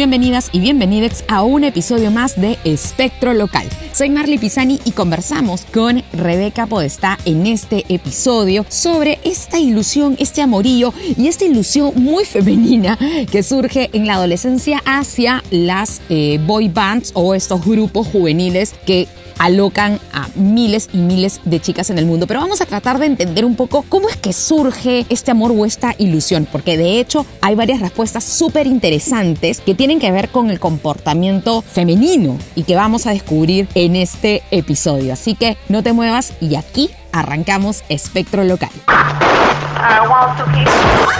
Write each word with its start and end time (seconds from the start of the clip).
bienvenidas 0.00 0.48
y 0.50 0.60
bienvenidos 0.60 1.24
a 1.28 1.42
un 1.42 1.62
episodio 1.62 2.10
más 2.10 2.40
de 2.40 2.58
Espectro 2.64 3.34
Local. 3.34 3.68
Soy 3.92 4.08
Marley 4.08 4.38
Pisani 4.38 4.80
y 4.86 4.92
conversamos 4.92 5.66
con 5.66 6.02
Rebeca 6.14 6.66
Podestá 6.66 7.18
en 7.26 7.46
este 7.46 7.84
episodio 7.90 8.64
sobre 8.70 9.18
esta 9.24 9.58
ilusión, 9.58 10.16
este 10.18 10.40
amorío 10.40 10.94
y 11.18 11.28
esta 11.28 11.44
ilusión 11.44 11.92
muy 11.96 12.24
femenina 12.24 12.98
que 13.30 13.42
surge 13.42 13.90
en 13.92 14.06
la 14.06 14.14
adolescencia 14.14 14.80
hacia 14.86 15.44
las 15.50 16.00
eh, 16.08 16.40
boy 16.46 16.70
bands 16.70 17.10
o 17.12 17.34
estos 17.34 17.62
grupos 17.62 18.06
juveniles 18.06 18.74
que 18.86 19.06
alocan 19.40 19.98
a 20.12 20.28
miles 20.34 20.90
y 20.92 20.98
miles 20.98 21.40
de 21.44 21.60
chicas 21.60 21.90
en 21.90 21.98
el 21.98 22.06
mundo. 22.06 22.26
Pero 22.26 22.40
vamos 22.40 22.60
a 22.60 22.66
tratar 22.66 22.98
de 22.98 23.06
entender 23.06 23.44
un 23.44 23.56
poco 23.56 23.84
cómo 23.88 24.08
es 24.08 24.16
que 24.16 24.32
surge 24.32 25.06
este 25.08 25.30
amor 25.30 25.52
o 25.56 25.64
esta 25.64 25.94
ilusión, 25.98 26.46
porque 26.50 26.76
de 26.76 27.00
hecho 27.00 27.26
hay 27.40 27.54
varias 27.54 27.80
respuestas 27.80 28.22
súper 28.22 28.66
interesantes 28.66 29.60
que 29.60 29.74
tienen 29.74 29.98
que 29.98 30.12
ver 30.12 30.28
con 30.28 30.50
el 30.50 30.60
comportamiento 30.60 31.62
femenino 31.62 32.38
y 32.54 32.64
que 32.64 32.76
vamos 32.76 33.06
a 33.06 33.12
descubrir 33.12 33.66
en 33.74 33.96
este 33.96 34.42
episodio. 34.50 35.14
Así 35.14 35.34
que 35.34 35.56
no 35.68 35.82
te 35.82 35.94
muevas 35.94 36.34
y 36.40 36.56
aquí 36.56 36.90
arrancamos 37.12 37.82
Espectro 37.88 38.44
Local. 38.44 38.70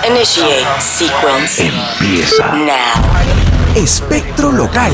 Initiate 0.06 0.66
sequence. 0.78 1.66
Empieza 1.66 2.52
Now. 2.52 3.74
Espectro 3.74 4.52
Local. 4.52 4.92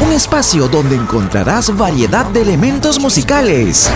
Un 0.00 0.12
espacio 0.12 0.68
donde 0.68 0.94
encontrarás 0.94 1.76
variedad 1.76 2.24
de 2.26 2.42
elementos 2.42 3.00
musicales, 3.00 3.90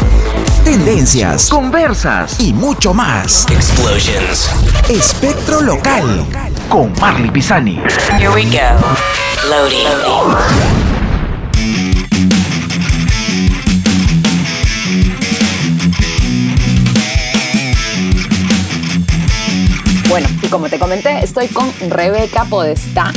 tendencias, 0.65 1.49
conversas 1.49 2.41
y 2.41 2.53
mucho 2.53 2.93
más. 2.93 3.47
Explosions. 3.49 4.51
Espectro 4.89 5.61
Local 5.61 6.27
con 6.69 6.93
Marley 7.01 7.31
Pisani. 7.31 7.81
Here 8.19 8.29
we 8.31 8.43
go. 8.45 8.81
Loading. 9.49 9.87
Bueno, 20.09 20.29
y 20.43 20.49
como 20.49 20.69
te 20.69 20.79
comenté, 20.79 21.25
estoy 21.25 21.49
con 21.49 21.73
Rebeca 21.89 22.45
Podestá. 22.45 23.13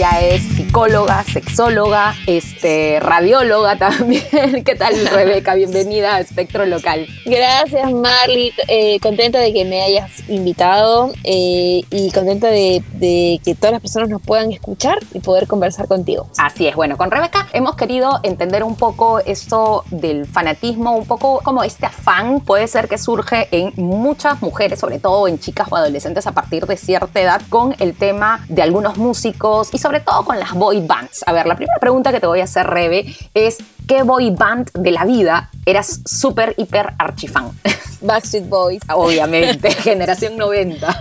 Ella 0.00 0.20
es 0.22 0.42
psicóloga, 0.56 1.22
sexóloga, 1.24 2.14
este, 2.26 3.00
radióloga 3.00 3.76
también. 3.76 4.24
¿Qué 4.64 4.74
tal, 4.74 4.94
Rebeca? 5.06 5.52
Bienvenida 5.54 6.14
a 6.14 6.20
Espectro 6.20 6.64
Local. 6.64 7.06
Gracias, 7.26 7.92
Marley. 7.92 8.50
Eh, 8.68 8.98
contenta 9.00 9.40
de 9.40 9.52
que 9.52 9.66
me 9.66 9.82
hayas 9.82 10.26
invitado 10.30 11.12
eh, 11.22 11.82
y 11.90 12.10
contenta 12.12 12.46
de, 12.46 12.82
de 12.94 13.42
que 13.44 13.54
todas 13.54 13.72
las 13.72 13.82
personas 13.82 14.08
nos 14.08 14.22
puedan 14.22 14.50
escuchar 14.52 14.98
y 15.12 15.20
poder 15.20 15.46
conversar 15.46 15.86
contigo. 15.86 16.30
Así 16.38 16.66
es, 16.66 16.74
bueno, 16.74 16.96
con 16.96 17.10
Rebeca 17.10 17.48
hemos 17.52 17.76
querido 17.76 18.20
entender 18.22 18.64
un 18.64 18.76
poco 18.76 19.18
esto 19.18 19.84
del 19.90 20.24
fanatismo, 20.24 20.96
un 20.96 21.04
poco 21.04 21.42
como 21.44 21.62
este 21.62 21.84
afán 21.84 22.40
puede 22.40 22.68
ser 22.68 22.88
que 22.88 22.96
surge 22.96 23.48
en 23.50 23.74
muchas 23.76 24.40
mujeres, 24.40 24.80
sobre 24.80 24.98
todo 24.98 25.28
en 25.28 25.38
chicas 25.38 25.68
o 25.70 25.76
adolescentes 25.76 26.26
a 26.26 26.32
partir 26.32 26.64
de 26.64 26.78
cierta 26.78 27.20
edad, 27.20 27.42
con 27.50 27.76
el 27.80 27.94
tema 27.94 28.46
de 28.48 28.62
algunos 28.62 28.96
músicos 28.96 29.68
y 29.74 29.78
sobre 29.78 29.89
todo 29.98 30.24
con 30.24 30.38
las 30.38 30.52
boy 30.52 30.86
bands. 30.86 31.24
A 31.26 31.32
ver, 31.32 31.46
la 31.46 31.56
primera 31.56 31.80
pregunta 31.80 32.12
que 32.12 32.20
te 32.20 32.28
voy 32.28 32.40
a 32.40 32.44
hacer, 32.44 32.68
Rebe, 32.68 33.12
es 33.34 33.58
¿qué 33.88 34.04
boy 34.04 34.30
band 34.30 34.70
de 34.74 34.92
la 34.92 35.04
vida 35.04 35.50
eras 35.66 36.02
súper, 36.04 36.54
hiper 36.56 36.94
archifan? 36.98 37.50
Backstreet 38.00 38.48
Boys. 38.48 38.80
Obviamente, 38.92 39.70
generación 39.82 40.36
90. 40.36 40.98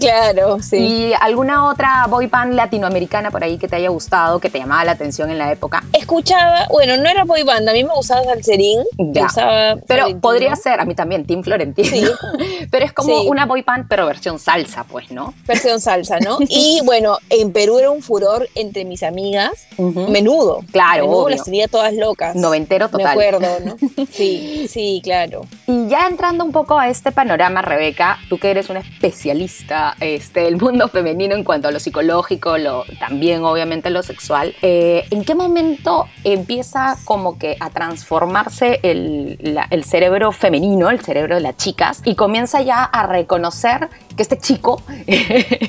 Claro, 0.00 0.60
sí. 0.62 0.76
¿Y 0.78 1.12
alguna 1.20 1.68
otra 1.68 2.06
boy 2.08 2.26
band 2.26 2.54
latinoamericana 2.54 3.30
por 3.30 3.42
ahí 3.44 3.58
que 3.58 3.68
te 3.68 3.76
haya 3.76 3.88
gustado, 3.90 4.38
que 4.40 4.50
te 4.50 4.58
llamaba 4.58 4.84
la 4.84 4.92
atención 4.92 5.30
en 5.30 5.38
la 5.38 5.52
época? 5.52 5.82
Escuchaba, 5.92 6.66
bueno, 6.70 6.96
no 6.96 7.08
era 7.08 7.24
boy 7.24 7.42
band, 7.42 7.68
a 7.68 7.72
mí 7.72 7.84
me 7.84 7.94
gustaba 7.94 8.24
Salserín. 8.24 8.80
Ya. 8.98 9.04
me 9.04 9.20
gustaba 9.22 9.58
Pero 9.76 9.84
Florentino. 9.86 10.20
podría 10.20 10.56
ser, 10.56 10.80
a 10.80 10.84
mí 10.84 10.94
también, 10.94 11.24
Team 11.26 11.42
Florentino. 11.42 11.88
Sí. 11.88 12.04
Pero 12.70 12.84
es 12.84 12.92
como 12.92 13.08
Sí. 13.20 13.26
una 13.28 13.46
boy 13.46 13.62
band, 13.62 13.86
pero 13.88 14.04
versión 14.06 14.38
salsa, 14.38 14.84
pues, 14.84 15.10
¿no? 15.10 15.32
Versión 15.46 15.80
salsa, 15.80 16.18
¿no? 16.20 16.38
Y 16.48 16.80
bueno, 16.84 17.18
en 17.30 17.52
Perú 17.52 17.78
era 17.78 17.90
un 17.90 18.02
furor 18.02 18.48
entre 18.54 18.84
mis 18.84 19.02
amigas. 19.02 19.66
Menudo. 19.78 20.60
Claro, 20.72 21.04
Menudo 21.04 21.24
obvio. 21.24 21.36
las 21.36 21.44
tenía 21.44 21.68
todas 21.68 21.92
locas. 21.94 22.34
Noventero 22.34 22.88
total. 22.88 23.04
Me 23.04 23.10
acuerdo, 23.10 23.48
¿no? 23.64 23.76
Sí, 24.10 24.66
sí, 24.68 25.00
claro. 25.02 25.42
Y 25.66 25.77
ya 25.88 26.06
entrando 26.06 26.44
un 26.44 26.52
poco 26.52 26.78
a 26.78 26.88
este 26.88 27.12
panorama, 27.12 27.62
Rebeca, 27.62 28.18
tú 28.28 28.38
que 28.38 28.50
eres 28.50 28.68
una 28.70 28.80
especialista 28.80 29.94
este, 30.00 30.40
del 30.40 30.56
mundo 30.56 30.88
femenino 30.88 31.34
en 31.34 31.44
cuanto 31.44 31.68
a 31.68 31.70
lo 31.70 31.80
psicológico, 31.80 32.58
lo, 32.58 32.84
también 32.98 33.42
obviamente 33.44 33.90
lo 33.90 34.02
sexual, 34.02 34.54
eh, 34.62 35.04
¿en 35.10 35.24
qué 35.24 35.34
momento 35.34 36.06
empieza 36.24 36.96
como 37.04 37.38
que 37.38 37.56
a 37.60 37.70
transformarse 37.70 38.80
el, 38.82 39.38
la- 39.40 39.66
el 39.70 39.84
cerebro 39.84 40.32
femenino, 40.32 40.90
el 40.90 41.00
cerebro 41.00 41.34
de 41.36 41.40
las 41.40 41.56
chicas, 41.56 42.02
y 42.04 42.14
comienza 42.14 42.60
ya 42.62 42.84
a 42.84 43.06
reconocer 43.06 43.88
que 44.16 44.22
este 44.22 44.38
chico 44.38 44.82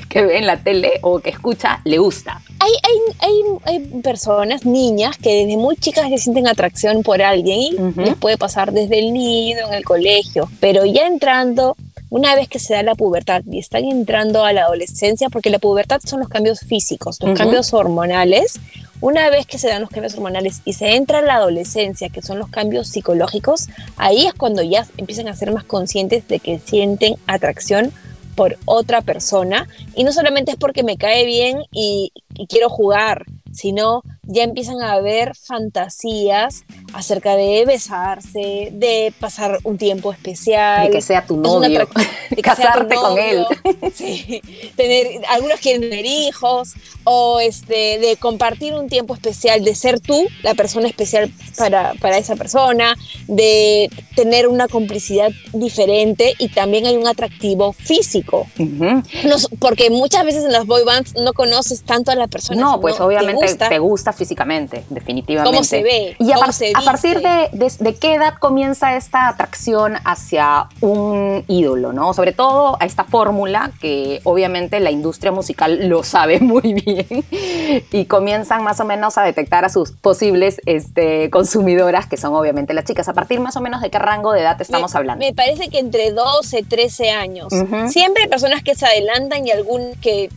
que 0.08 0.22
ve 0.22 0.38
en 0.38 0.46
la 0.46 0.56
tele 0.58 0.92
o 1.02 1.20
que 1.20 1.30
escucha 1.30 1.80
le 1.84 1.98
gusta? 1.98 2.40
Hay, 2.58 2.72
hay, 2.82 3.16
hay, 3.30 3.78
hay 3.78 4.00
personas, 4.02 4.66
niñas, 4.66 5.16
que 5.16 5.30
desde 5.44 5.56
muy 5.56 5.76
chicas 5.76 6.10
ya 6.10 6.18
sienten 6.18 6.46
atracción 6.46 7.02
por 7.02 7.22
alguien 7.22 7.58
y 7.60 7.74
Ujú. 7.80 8.00
les 8.02 8.14
puede 8.16 8.36
pasar 8.36 8.72
desde 8.72 8.98
el 8.98 9.12
nido, 9.12 9.66
en 9.68 9.74
el 9.74 9.84
colegio, 9.84 10.09
pero 10.60 10.84
ya 10.84 11.06
entrando, 11.06 11.76
una 12.08 12.34
vez 12.34 12.48
que 12.48 12.58
se 12.58 12.74
da 12.74 12.82
la 12.82 12.94
pubertad 12.94 13.42
y 13.50 13.58
están 13.58 13.84
entrando 13.84 14.44
a 14.44 14.52
la 14.52 14.62
adolescencia, 14.62 15.28
porque 15.28 15.50
la 15.50 15.58
pubertad 15.58 16.00
son 16.04 16.20
los 16.20 16.28
cambios 16.28 16.60
físicos, 16.60 17.18
los 17.20 17.38
cambios 17.38 17.72
hormonales, 17.72 18.60
una 19.00 19.30
vez 19.30 19.46
que 19.46 19.58
se 19.58 19.68
dan 19.68 19.80
los 19.80 19.90
cambios 19.90 20.14
hormonales 20.14 20.60
y 20.64 20.74
se 20.74 20.94
entra 20.94 21.20
a 21.20 21.22
la 21.22 21.36
adolescencia, 21.36 22.10
que 22.10 22.20
son 22.20 22.38
los 22.38 22.48
cambios 22.48 22.88
psicológicos, 22.88 23.68
ahí 23.96 24.26
es 24.26 24.34
cuando 24.34 24.62
ya 24.62 24.86
empiezan 24.98 25.28
a 25.28 25.34
ser 25.34 25.52
más 25.52 25.64
conscientes 25.64 26.28
de 26.28 26.38
que 26.38 26.58
sienten 26.58 27.14
atracción 27.26 27.92
por 28.34 28.58
otra 28.66 29.00
persona. 29.00 29.68
Y 29.94 30.04
no 30.04 30.12
solamente 30.12 30.52
es 30.52 30.56
porque 30.58 30.82
me 30.82 30.96
cae 30.98 31.24
bien 31.24 31.62
y, 31.72 32.12
y 32.34 32.46
quiero 32.46 32.68
jugar, 32.68 33.24
sino 33.52 34.02
ya 34.22 34.42
empiezan 34.42 34.80
a 34.82 34.92
haber 34.92 35.34
fantasías 35.34 36.64
acerca 36.92 37.36
de 37.36 37.64
besarse, 37.66 38.70
de 38.72 39.12
pasar 39.18 39.58
un 39.64 39.78
tiempo 39.78 40.12
especial, 40.12 40.86
De 40.86 40.92
que 40.92 41.02
sea 41.02 41.26
tu 41.26 41.36
novio, 41.36 41.80
de 41.80 41.86
tu 42.36 42.42
casarte 42.42 42.94
con 42.94 43.18
él. 43.18 43.44
sí, 43.94 44.40
tener, 44.76 45.22
algunos 45.28 45.60
quieren 45.60 45.82
tener 45.82 46.06
hijos 46.06 46.74
o 47.04 47.40
este, 47.40 47.98
de 47.98 48.16
compartir 48.16 48.74
un 48.74 48.88
tiempo 48.88 49.14
especial, 49.14 49.64
de 49.64 49.74
ser 49.74 50.00
tú 50.00 50.26
la 50.42 50.54
persona 50.54 50.88
especial 50.88 51.30
para, 51.56 51.94
para 51.94 52.18
esa 52.18 52.36
persona, 52.36 52.96
de 53.26 53.90
tener 54.14 54.48
una 54.48 54.68
complicidad 54.68 55.30
diferente 55.52 56.34
y 56.38 56.48
también 56.48 56.86
hay 56.86 56.96
un 56.96 57.06
atractivo 57.06 57.72
físico. 57.72 58.46
Porque 59.58 59.90
muchas 59.90 60.24
veces 60.24 60.44
en 60.44 60.52
las 60.52 60.66
boy 60.66 60.84
bands 60.84 61.14
no 61.14 61.32
conoces 61.32 61.82
tanto 61.82 62.10
a 62.10 62.14
la 62.14 62.26
persona. 62.26 62.60
No, 62.60 62.80
pues 62.80 62.96
te 62.96 63.02
obviamente 63.02 63.39
gusta 63.46 63.68
te 63.68 63.78
gusta 63.78 64.12
físicamente, 64.12 64.84
definitivamente. 64.90 65.50
cómo 65.56 65.64
se 65.64 65.82
ve, 65.82 66.16
Y 66.18 66.30
a, 66.30 66.34
cómo 66.34 66.46
par- 66.46 66.52
se 66.54 66.72
a 66.74 66.80
partir 66.82 67.20
de, 67.20 67.48
de- 67.52 67.72
de 67.78 67.94
qué 67.96 68.14
edad 68.14 68.34
comienza 68.38 68.96
esta 68.96 69.28
atracción 69.28 69.94
hacia 70.04 70.66
un 70.80 71.44
ídolo, 71.48 71.92
¿no? 71.92 72.14
Sobre 72.14 72.32
todo 72.32 72.76
a 72.80 72.84
esta 72.86 73.04
fórmula 73.04 73.72
que 73.80 74.20
obviamente 74.24 74.80
la 74.80 74.90
industria 74.90 75.32
musical 75.32 75.88
lo 75.88 76.02
sabe 76.02 76.40
muy 76.40 76.74
bien 76.74 77.06
y 77.92 78.04
comienzan 78.06 78.62
más 78.64 78.80
o 78.80 78.84
menos 78.84 79.18
a 79.18 79.22
detectar 79.22 79.64
a 79.64 79.68
sus 79.68 79.92
posibles 79.92 80.60
este, 80.66 81.30
consumidoras, 81.30 82.06
que 82.06 82.16
son 82.16 82.34
obviamente 82.34 82.74
las 82.74 82.84
chicas. 82.84 83.08
A 83.08 83.12
partir 83.14 83.40
más 83.40 83.56
o 83.56 83.60
menos 83.60 83.80
de 83.80 83.90
qué 83.90 83.98
rango 83.98 84.32
de 84.32 84.40
edad 84.40 84.60
estamos 84.60 84.92
me, 84.94 84.98
hablando. 84.98 85.24
Me 85.24 85.32
parece 85.34 85.68
que 85.68 85.78
entre 85.78 86.10
12, 86.12 86.62
13 86.62 87.10
años. 87.10 87.52
Siempre 87.88 88.24
hay 88.24 88.28
personas 88.28 88.62
que 88.62 88.74
se 88.74 88.86
adelantan 88.86 89.46
y 89.46 89.50
algún 89.50 89.92
que 90.00 90.30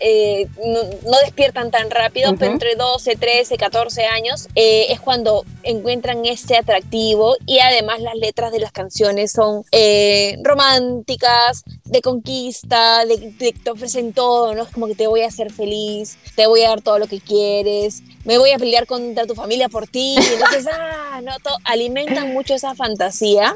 eh, 0.00 0.48
no, 0.64 1.10
no 1.10 1.18
despiertan 1.24 1.70
tan 1.70 1.90
rápido, 1.90 2.34
pero 2.38 2.52
entre 2.52 2.76
12, 2.76 3.16
13, 3.16 3.56
14 3.56 4.04
años 4.06 4.48
eh, 4.54 4.86
es 4.90 5.00
cuando 5.00 5.44
encuentran 5.62 6.24
este 6.24 6.56
atractivo 6.56 7.36
y 7.46 7.58
además 7.58 8.00
las 8.00 8.16
letras 8.16 8.52
de 8.52 8.60
las 8.60 8.72
canciones 8.72 9.32
son 9.32 9.64
eh, 9.72 10.38
románticas, 10.42 11.64
de 11.84 12.00
conquista, 12.02 13.04
de, 13.04 13.54
te 13.62 13.70
ofrecen 13.70 14.12
todo, 14.12 14.54
¿no? 14.54 14.62
Es 14.62 14.68
como 14.70 14.86
que 14.86 14.94
te 14.94 15.06
voy 15.06 15.22
a 15.22 15.28
hacer 15.28 15.52
feliz, 15.52 16.18
te 16.34 16.46
voy 16.46 16.62
a 16.62 16.70
dar 16.70 16.82
todo 16.82 16.98
lo 16.98 17.06
que 17.06 17.20
quieres, 17.20 18.02
me 18.24 18.38
voy 18.38 18.50
a 18.50 18.58
pelear 18.58 18.86
contra 18.86 19.26
tu 19.26 19.34
familia 19.34 19.68
por 19.68 19.86
ti, 19.86 20.16
y 20.16 20.34
entonces, 20.34 20.66
ah, 20.72 21.20
no, 21.22 21.32
alimentan 21.64 22.32
mucho 22.32 22.54
esa 22.54 22.74
fantasía 22.74 23.54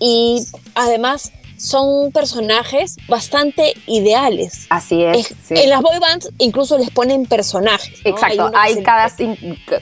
y 0.00 0.44
además 0.74 1.32
son 1.64 2.12
personajes 2.12 2.96
bastante 3.08 3.72
ideales. 3.86 4.66
Así 4.68 5.02
es. 5.02 5.30
Es- 5.30 5.34
sí. 5.48 5.54
En 5.56 5.70
las 5.70 5.80
boy 5.80 5.98
bands 5.98 6.28
incluso 6.38 6.76
les 6.78 6.90
ponen 6.90 7.26
personajes. 7.26 8.00
¿no? 8.04 8.10
Exacto, 8.10 8.50
hay 8.54 8.82
cada, 8.82 9.06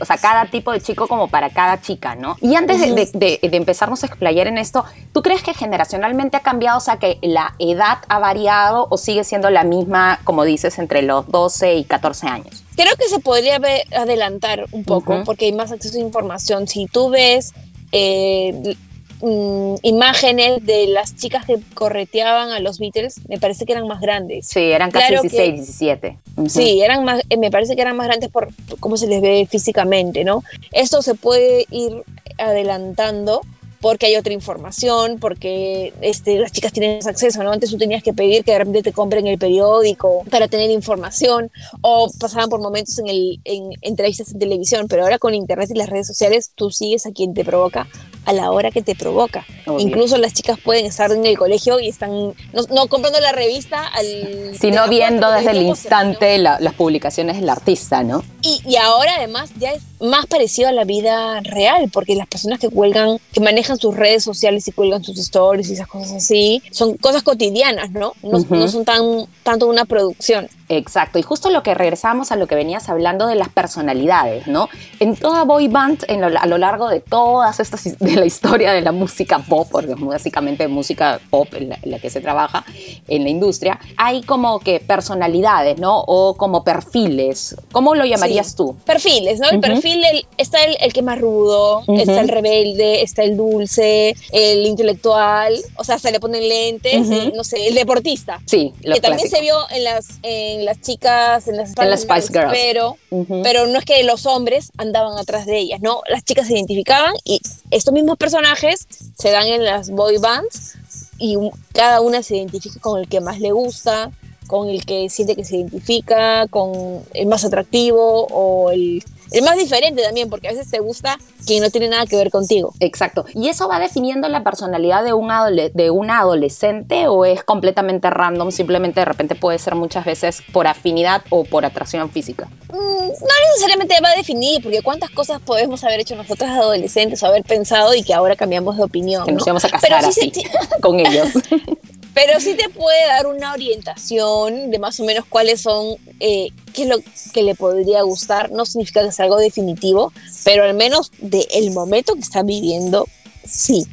o 0.00 0.04
sea, 0.04 0.16
cada 0.18 0.46
tipo 0.46 0.70
de 0.72 0.80
chico 0.80 1.08
como 1.08 1.28
para 1.28 1.50
cada 1.50 1.80
chica, 1.80 2.14
¿no? 2.14 2.36
Y 2.40 2.54
antes 2.54 2.80
de- 2.80 2.92
de, 3.12 3.38
de- 3.42 3.48
de 3.48 3.56
empezarnos 3.56 4.02
a 4.04 4.06
explayar 4.06 4.46
en 4.46 4.58
esto, 4.58 4.84
¿tú 5.12 5.22
crees 5.22 5.42
que 5.42 5.54
generacionalmente 5.54 6.36
ha 6.36 6.40
cambiado, 6.40 6.78
o 6.78 6.80
sea, 6.80 6.98
que 6.98 7.18
la 7.22 7.54
edad 7.58 7.98
ha 8.08 8.18
variado 8.18 8.86
o 8.90 8.96
sigue 8.96 9.24
siendo 9.24 9.50
la 9.50 9.64
misma, 9.64 10.20
como 10.24 10.44
dices, 10.44 10.78
entre 10.78 11.02
los 11.02 11.26
12 11.28 11.74
y 11.74 11.84
14 11.84 12.28
años? 12.28 12.62
Creo 12.76 12.94
que 12.96 13.08
se 13.08 13.18
podría 13.18 13.60
adelantar 13.96 14.66
un 14.72 14.84
poco 14.84 15.22
porque 15.24 15.46
hay 15.46 15.52
más 15.52 15.72
acceso 15.72 15.98
a 15.98 16.00
información. 16.00 16.68
Si 16.68 16.86
tú 16.86 17.10
ves 17.10 17.52
eh, 17.92 18.76
mm, 19.22 19.76
imágenes 19.82 20.64
de 20.66 20.88
las 20.88 21.16
chicas 21.16 21.46
que 21.46 21.58
correteaban 21.74 22.50
a 22.50 22.60
los 22.60 22.78
Beatles, 22.78 23.20
me 23.28 23.38
parece 23.38 23.64
que 23.64 23.72
eran 23.72 23.86
más 23.88 24.00
grandes. 24.00 24.46
Sí, 24.48 24.60
eran 24.60 24.90
casi 24.90 25.06
Claro 25.08 25.22
que- 25.22 25.28
16, 25.28 25.54
17. 25.54 26.18
Ujú. 26.36 26.48
Sí, 26.50 26.82
eran 26.82 27.04
más, 27.04 27.22
eh, 27.30 27.36
me 27.38 27.50
parece 27.50 27.74
que 27.76 27.82
eran 27.82 27.96
más 27.96 28.06
grandes 28.08 28.28
por 28.30 28.48
por 28.68 28.78
cómo 28.80 28.96
se 28.96 29.06
les 29.06 29.22
ve 29.22 29.46
físicamente, 29.50 30.24
¿no? 30.24 30.42
Esto 30.72 31.00
se 31.02 31.14
puede 31.14 31.66
ir 31.70 32.02
adelantando 32.38 33.42
porque 33.80 34.06
hay 34.06 34.14
otra 34.14 34.32
información, 34.32 35.18
porque 35.18 35.92
este, 36.02 36.38
las 36.38 36.52
chicas 36.52 36.72
tienen 36.72 36.98
más 36.98 37.08
acceso, 37.08 37.42
¿no? 37.42 37.50
Antes 37.50 37.68
tú 37.70 37.78
tenías 37.78 38.00
que 38.04 38.12
pedir 38.12 38.44
que 38.44 38.52
de 38.52 38.58
repente 38.58 38.82
te 38.84 38.92
compren 38.92 39.26
el 39.26 39.38
periódico 39.38 40.22
para 40.30 40.46
tener 40.46 40.70
información, 40.70 41.50
o 41.80 42.08
pasaban 42.20 42.48
por 42.48 42.60
momentos 42.60 42.96
en, 43.00 43.08
el, 43.08 43.40
en 43.44 43.70
entrevistas 43.80 44.30
en 44.30 44.38
televisión, 44.38 44.86
pero 44.88 45.02
ahora 45.02 45.18
con 45.18 45.34
internet 45.34 45.68
y 45.74 45.76
las 45.78 45.90
redes 45.90 46.06
sociales 46.06 46.52
tú 46.54 46.70
sigues 46.70 47.06
a 47.06 47.10
quien 47.12 47.34
te 47.34 47.44
provoca 47.44 47.88
a 48.24 48.32
la 48.32 48.50
hora 48.50 48.70
que 48.70 48.82
te 48.82 48.94
provoca. 48.94 49.44
Obvio. 49.66 49.80
Incluso 49.86 50.16
las 50.18 50.32
chicas 50.32 50.58
pueden 50.58 50.86
estar 50.86 51.10
en 51.12 51.24
el 51.26 51.36
colegio 51.38 51.78
y 51.80 51.88
están, 51.88 52.10
no, 52.10 52.62
no 52.70 52.86
comprando 52.88 53.20
la 53.20 53.32
revista 53.32 53.86
al... 53.86 54.56
Sino 54.58 54.88
viendo 54.88 55.30
desde 55.30 55.50
el 55.52 55.62
instante 55.62 56.38
la- 56.38 56.58
las 56.60 56.74
publicaciones 56.74 57.36
del 57.40 57.48
artista, 57.48 58.02
¿no? 58.02 58.22
y, 58.44 58.60
y 58.66 58.74
ahora 58.74 59.12
además 59.18 59.50
ya 59.56 59.70
es 59.70 59.82
más 60.00 60.26
parecido 60.26 60.68
a 60.68 60.72
la 60.72 60.82
vida 60.82 61.40
real, 61.44 61.88
porque 61.92 62.16
las 62.16 62.26
personas 62.26 62.58
que 62.58 62.68
cuelgan, 62.68 63.18
que 63.32 63.38
manejan 63.40 63.78
sus 63.78 63.94
redes 63.96 64.24
sociales 64.24 64.66
y 64.66 64.72
cuelgan 64.72 65.04
sus 65.04 65.16
stories 65.16 65.70
y 65.70 65.74
esas 65.74 65.86
cosas 65.86 66.10
así, 66.14 66.60
son 66.72 66.96
cosas 66.96 67.22
cotidianas, 67.22 67.92
¿no? 67.92 68.14
No, 68.22 68.68
son 68.68 68.84
tan 68.84 69.26
tanto 69.44 69.68
una 69.68 69.84
producción. 69.84 70.48
Exacto, 70.68 71.20
y 71.20 71.22
justo 71.22 71.50
lo 71.50 71.62
que 71.62 71.74
regresamos 71.74 72.32
a 72.32 72.36
lo 72.36 72.48
que 72.48 72.56
venías 72.56 72.88
hablando 72.88 73.28
de 73.28 73.36
las 73.36 73.48
personalidades, 73.48 74.48
¿no? 74.48 74.68
En 74.98 75.14
toda 75.16 75.44
boy 75.44 75.68
band, 75.68 76.04
en 76.08 76.20
lo- 76.20 76.38
a 76.40 76.46
lo 76.46 76.58
largo 76.58 76.88
de 76.88 76.98
todas 77.00 77.60
estas, 77.60 77.86
de 78.14 78.20
la 78.20 78.26
historia 78.26 78.72
de 78.72 78.80
la 78.80 78.92
música 78.92 79.38
pop, 79.38 79.68
porque 79.70 79.92
es 79.92 80.00
básicamente 80.00 80.68
música 80.68 81.20
pop 81.30 81.48
en 81.54 81.70
la, 81.70 81.78
en 81.82 81.90
la 81.90 81.98
que 81.98 82.10
se 82.10 82.20
trabaja 82.20 82.64
en 83.08 83.24
la 83.24 83.30
industria, 83.30 83.78
hay 83.96 84.22
como 84.22 84.58
que 84.60 84.80
personalidades, 84.80 85.78
¿no? 85.78 86.00
O 86.06 86.34
como 86.36 86.64
perfiles. 86.64 87.56
¿Cómo 87.72 87.94
lo 87.94 88.04
llamarías 88.04 88.48
Sí. 88.50 88.56
tú? 88.56 88.76
Perfiles, 88.84 89.40
¿no? 89.40 89.48
El 89.50 89.58
Ujú. 89.58 89.60
perfil, 89.68 90.04
el- 90.04 90.26
está 90.36 90.64
el, 90.64 90.76
el 90.80 90.92
que 90.92 91.02
más 91.02 91.18
rudo, 91.20 91.80
Ujú. 91.86 91.96
está 91.98 92.20
el 92.20 92.28
rebelde, 92.28 93.02
está 93.02 93.22
el 93.22 93.36
dulce, 93.36 94.14
el 94.32 94.66
intelectual, 94.66 95.54
o 95.76 95.84
sea, 95.84 95.96
hasta 95.96 96.10
le 96.10 96.20
ponen 96.20 96.48
lentes, 96.48 97.06
Ujú. 97.06 97.12
el, 97.12 97.32
no 97.34 97.44
sé, 97.44 97.68
el 97.68 97.74
deportista. 97.74 98.40
Sí, 98.46 98.72
lo 98.82 98.94
que 98.94 99.00
también 99.00 99.28
clásico. 99.28 99.36
se 99.36 99.42
vio 99.42 99.56
en 99.70 99.84
las, 99.84 100.06
en 100.22 100.64
las 100.64 100.80
chicas, 100.80 101.48
en 101.48 101.56
las, 101.56 101.72
En 101.78 101.90
las 101.90 102.02
Spice 102.02 102.28
Girls. 102.32 102.52
Pero, 102.52 102.96
pero 103.42 103.66
no 103.66 103.78
es 103.78 103.84
que 103.84 104.02
los 104.04 104.26
hombres 104.26 104.70
andaban 104.78 105.18
atrás 105.18 105.46
de 105.46 105.58
ellas, 105.58 105.80
¿no? 105.80 106.02
Las 106.08 106.24
chicas 106.24 106.46
se 106.46 106.54
identificaban 106.54 107.14
y 107.24 107.40
estos 107.70 107.92
mismos 108.02 108.18
personajes 108.18 108.86
se 109.16 109.30
dan 109.30 109.46
en 109.46 109.64
las 109.64 109.90
boy 109.90 110.18
bands 110.18 110.76
y 111.18 111.36
cada 111.72 112.00
una 112.00 112.22
se 112.22 112.36
identifica 112.36 112.80
con 112.80 113.00
el 113.00 113.08
que 113.08 113.20
más 113.20 113.40
le 113.40 113.52
gusta, 113.52 114.10
con 114.46 114.68
el 114.68 114.84
que 114.84 115.08
siente 115.08 115.36
que 115.36 115.44
se 115.44 115.56
identifica, 115.56 116.46
con 116.48 117.02
el 117.14 117.26
más 117.26 117.44
atractivo 117.44 118.26
o 118.26 118.70
el, 118.70 119.04
el 119.32 119.42
más 119.44 119.56
diferente 119.56 120.02
también, 120.02 120.28
porque 120.30 120.48
a 120.48 120.52
veces 120.52 120.70
te 120.70 120.78
gusta 120.80 121.18
quien 121.46 121.62
no 121.62 121.70
tiene 121.70 121.88
nada 121.88 122.06
que 122.06 122.16
ver 122.16 122.30
contigo. 122.30 122.72
Exacto. 122.80 123.24
¿Y 123.34 123.48
eso 123.48 123.68
va 123.68 123.78
definiendo 123.78 124.28
la 124.28 124.42
personalidad 124.44 125.04
de 125.04 125.12
un, 125.12 125.28
de 125.74 125.90
un 125.90 126.10
adolescente 126.10 127.08
o 127.08 127.24
es 127.24 127.42
completamente 127.44 128.10
random? 128.10 128.50
Simplemente 128.50 129.00
de 129.00 129.04
repente 129.04 129.34
puede 129.34 129.58
ser 129.58 129.74
muchas 129.74 130.04
veces 130.04 130.42
por 130.52 130.66
afinidad 130.66 131.22
o 131.30 131.44
por 131.44 131.64
atracción 131.64 132.10
física. 132.10 132.48
Mm, 132.70 132.76
no 132.76 133.34
necesariamente 133.52 133.94
va 134.02 134.10
a 134.10 134.16
definir, 134.16 134.62
porque 134.62 134.82
cuántas 134.82 135.10
cosas 135.10 135.40
podemos 135.40 135.82
haber 135.84 136.00
hecho 136.00 136.16
nosotras 136.16 136.50
adolescentes 136.50 137.22
o 137.22 137.26
haber 137.26 137.42
pensado 137.42 137.94
y 137.94 138.02
que 138.02 138.14
ahora 138.14 138.36
cambiamos 138.36 138.76
de 138.76 138.84
opinión. 138.84 139.24
Que 139.26 139.32
nos 139.32 139.40
¿no? 139.42 139.50
íbamos 139.50 139.64
a 139.64 139.68
Pero 139.68 139.80
casar 139.96 140.12
sí 140.12 140.30
así 140.32 140.40
sí- 140.42 140.46
con 140.80 140.98
ellos. 141.00 141.28
Pero 142.14 142.38
sí 142.40 142.54
te 142.54 142.68
puede 142.68 143.06
dar 143.06 143.26
una 143.26 143.52
orientación 143.54 144.70
de 144.70 144.78
más 144.78 145.00
o 145.00 145.04
menos 145.04 145.24
cuáles 145.26 145.62
son, 145.62 145.96
eh, 146.20 146.48
qué 146.74 146.82
es 146.82 146.88
lo 146.88 146.96
que 147.32 147.42
le 147.42 147.54
podría 147.54 148.02
gustar. 148.02 148.50
No 148.50 148.66
significa 148.66 149.02
que 149.02 149.12
sea 149.12 149.24
algo 149.24 149.38
definitivo, 149.38 150.12
pero 150.44 150.64
al 150.64 150.74
menos 150.74 151.10
del 151.18 151.70
momento 151.70 152.14
que 152.14 152.20
está 152.20 152.42
viviendo, 152.42 153.06
sí. 153.44 153.86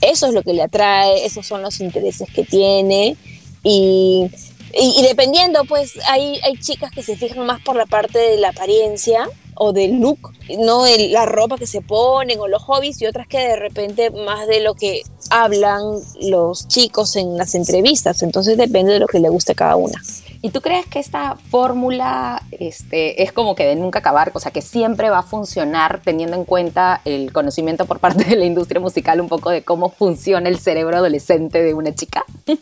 Eso 0.00 0.26
es 0.28 0.34
lo 0.34 0.42
que 0.42 0.52
le 0.52 0.62
atrae, 0.62 1.24
esos 1.26 1.44
son 1.46 1.62
los 1.62 1.80
intereses 1.80 2.28
que 2.32 2.44
tiene. 2.44 3.16
Y, 3.64 4.26
y- 4.72 5.00
y 5.00 5.02
dependiendo, 5.02 5.64
pues 5.64 5.94
hay, 6.08 6.38
hay 6.44 6.56
chicas 6.58 6.92
que 6.92 7.02
se 7.02 7.16
fijan 7.16 7.44
más 7.46 7.60
por 7.62 7.74
la 7.74 7.86
parte 7.86 8.18
de 8.18 8.36
la 8.36 8.50
apariencia 8.50 9.28
o 9.56 9.72
del 9.72 10.00
look, 10.00 10.32
no 10.58 10.86
el- 10.86 11.12
la 11.12 11.26
ropa 11.26 11.56
que 11.58 11.66
se 11.66 11.80
ponen 11.80 12.38
o 12.40 12.48
los 12.48 12.62
hobbies, 12.62 13.00
y 13.02 13.06
otras 13.06 13.26
que 13.26 13.38
de 13.38 13.56
repente 13.56 14.10
más 14.10 14.46
de 14.46 14.60
lo 14.60 14.74
que 14.74 15.02
hablan 15.30 15.82
los 16.20 16.68
chicos 16.68 17.16
en 17.16 17.36
las 17.36 17.54
entrevistas. 17.54 18.22
Entonces 18.22 18.56
depende 18.56 18.92
de 18.92 18.98
lo 19.00 19.06
que 19.06 19.18
le 19.18 19.28
guste 19.28 19.52
a 19.52 19.54
cada 19.54 19.76
una. 19.76 20.00
¿Y 20.42 20.50
tú 20.50 20.60
crees 20.60 20.86
que 20.86 21.00
esta 21.00 21.36
fórmula 21.50 22.40
este, 22.52 23.22
es 23.22 23.32
como 23.32 23.54
que 23.56 23.64
de 23.64 23.74
nunca 23.74 23.98
acabar? 23.98 24.30
O 24.34 24.38
sea, 24.40 24.52
que 24.52 24.62
siempre 24.62 25.10
va 25.10 25.18
a 25.20 25.22
funcionar 25.22 26.00
teniendo 26.04 26.36
en 26.36 26.44
cuenta 26.44 27.00
el 27.04 27.32
conocimiento 27.32 27.86
por 27.86 27.98
parte 27.98 28.22
de 28.24 28.36
la 28.36 28.44
industria 28.44 28.80
musical 28.80 29.20
un 29.20 29.28
poco 29.28 29.50
de 29.50 29.62
cómo 29.62 29.88
funciona 29.90 30.48
el 30.48 30.58
cerebro 30.60 30.96
adolescente 30.98 31.62
de 31.62 31.74
una 31.74 31.94
chica. 31.94 32.24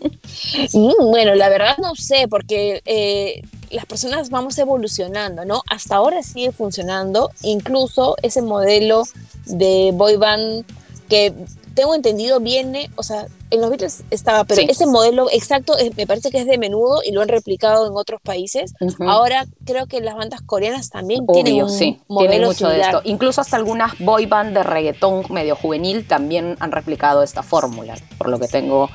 Mm, 0.72 1.10
bueno, 1.10 1.34
la 1.34 1.48
verdad 1.48 1.76
no 1.78 1.94
sé, 1.94 2.26
porque 2.28 2.80
eh, 2.86 3.42
las 3.74 3.86
personas 3.86 4.30
vamos 4.30 4.56
evolucionando, 4.58 5.44
¿no? 5.44 5.62
Hasta 5.68 5.96
ahora 5.96 6.22
sigue 6.22 6.52
funcionando, 6.52 7.32
incluso 7.42 8.16
ese 8.22 8.40
modelo 8.40 9.02
de 9.46 9.90
boy 9.92 10.16
band 10.16 10.64
que 11.08 11.34
tengo 11.74 11.94
entendido 11.94 12.40
viene, 12.40 12.90
o 12.96 13.02
sea, 13.02 13.26
en 13.50 13.60
los 13.60 13.70
Beatles 13.70 14.02
estaba, 14.10 14.44
pero 14.44 14.60
Sí. 14.60 14.66
ese 14.70 14.86
modelo 14.86 15.28
exacto 15.30 15.76
es- 15.76 15.96
me 15.96 16.06
parece 16.06 16.30
que 16.30 16.38
es 16.38 16.46
de 16.46 16.58
menudo 16.58 17.00
y 17.04 17.12
lo 17.12 17.20
han 17.22 17.28
replicado 17.28 17.86
en 17.86 17.92
otros 17.96 18.20
países. 18.22 18.74
Ahora 19.00 19.46
creo 19.64 19.86
que 19.86 20.00
las 20.00 20.14
bandas 20.16 20.40
coreanas 20.42 20.90
también 20.90 21.26
tienen 21.32 21.62
un 21.62 21.70
sí, 21.70 22.00
modelo 22.08 22.30
tienen 22.30 22.48
mucho 22.48 22.68
de 22.68 22.80
esto. 22.80 23.00
Incluso 23.04 23.40
hasta 23.40 23.56
algunas 23.56 23.98
boy 23.98 24.26
band 24.26 24.54
de 24.56 24.62
reggaetón 24.62 25.24
medio 25.30 25.56
juvenil 25.56 26.06
también 26.06 26.56
han 26.60 26.72
replicado 26.72 27.22
esta 27.22 27.42
fórmula, 27.42 27.94
por 28.18 28.28
lo 28.28 28.38
que 28.38 28.48
tengo 28.48 28.88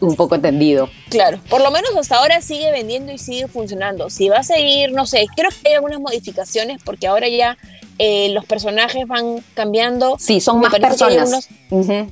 un 0.00 0.14
poco 0.14 0.34
entendido. 0.36 0.88
Claro, 1.08 1.40
por 1.50 1.60
lo 1.60 1.70
menos 1.70 1.90
hasta 1.96 2.16
ahora 2.18 2.40
sigue 2.40 2.70
vendiendo 2.70 3.10
y 3.12 3.18
sigue 3.18 3.48
funcionando. 3.48 4.10
Si 4.10 4.28
va 4.28 4.38
a 4.38 4.42
seguir, 4.44 4.92
no 4.92 5.06
sé, 5.06 5.26
creo 5.34 5.50
que 5.50 5.68
hay 5.70 5.74
algunas 5.74 6.00
modificaciones 6.00 6.78
porque 6.84 7.06
ahora 7.08 7.26
ya 7.28 7.56
eh, 7.98 8.30
los 8.30 8.44
personajes 8.44 9.06
van 9.06 9.42
cambiando. 9.54 10.16
Sí, 10.18 10.40
son 10.40 10.60
Me 10.60 10.68
más 10.68 10.78
personas. 10.78 11.48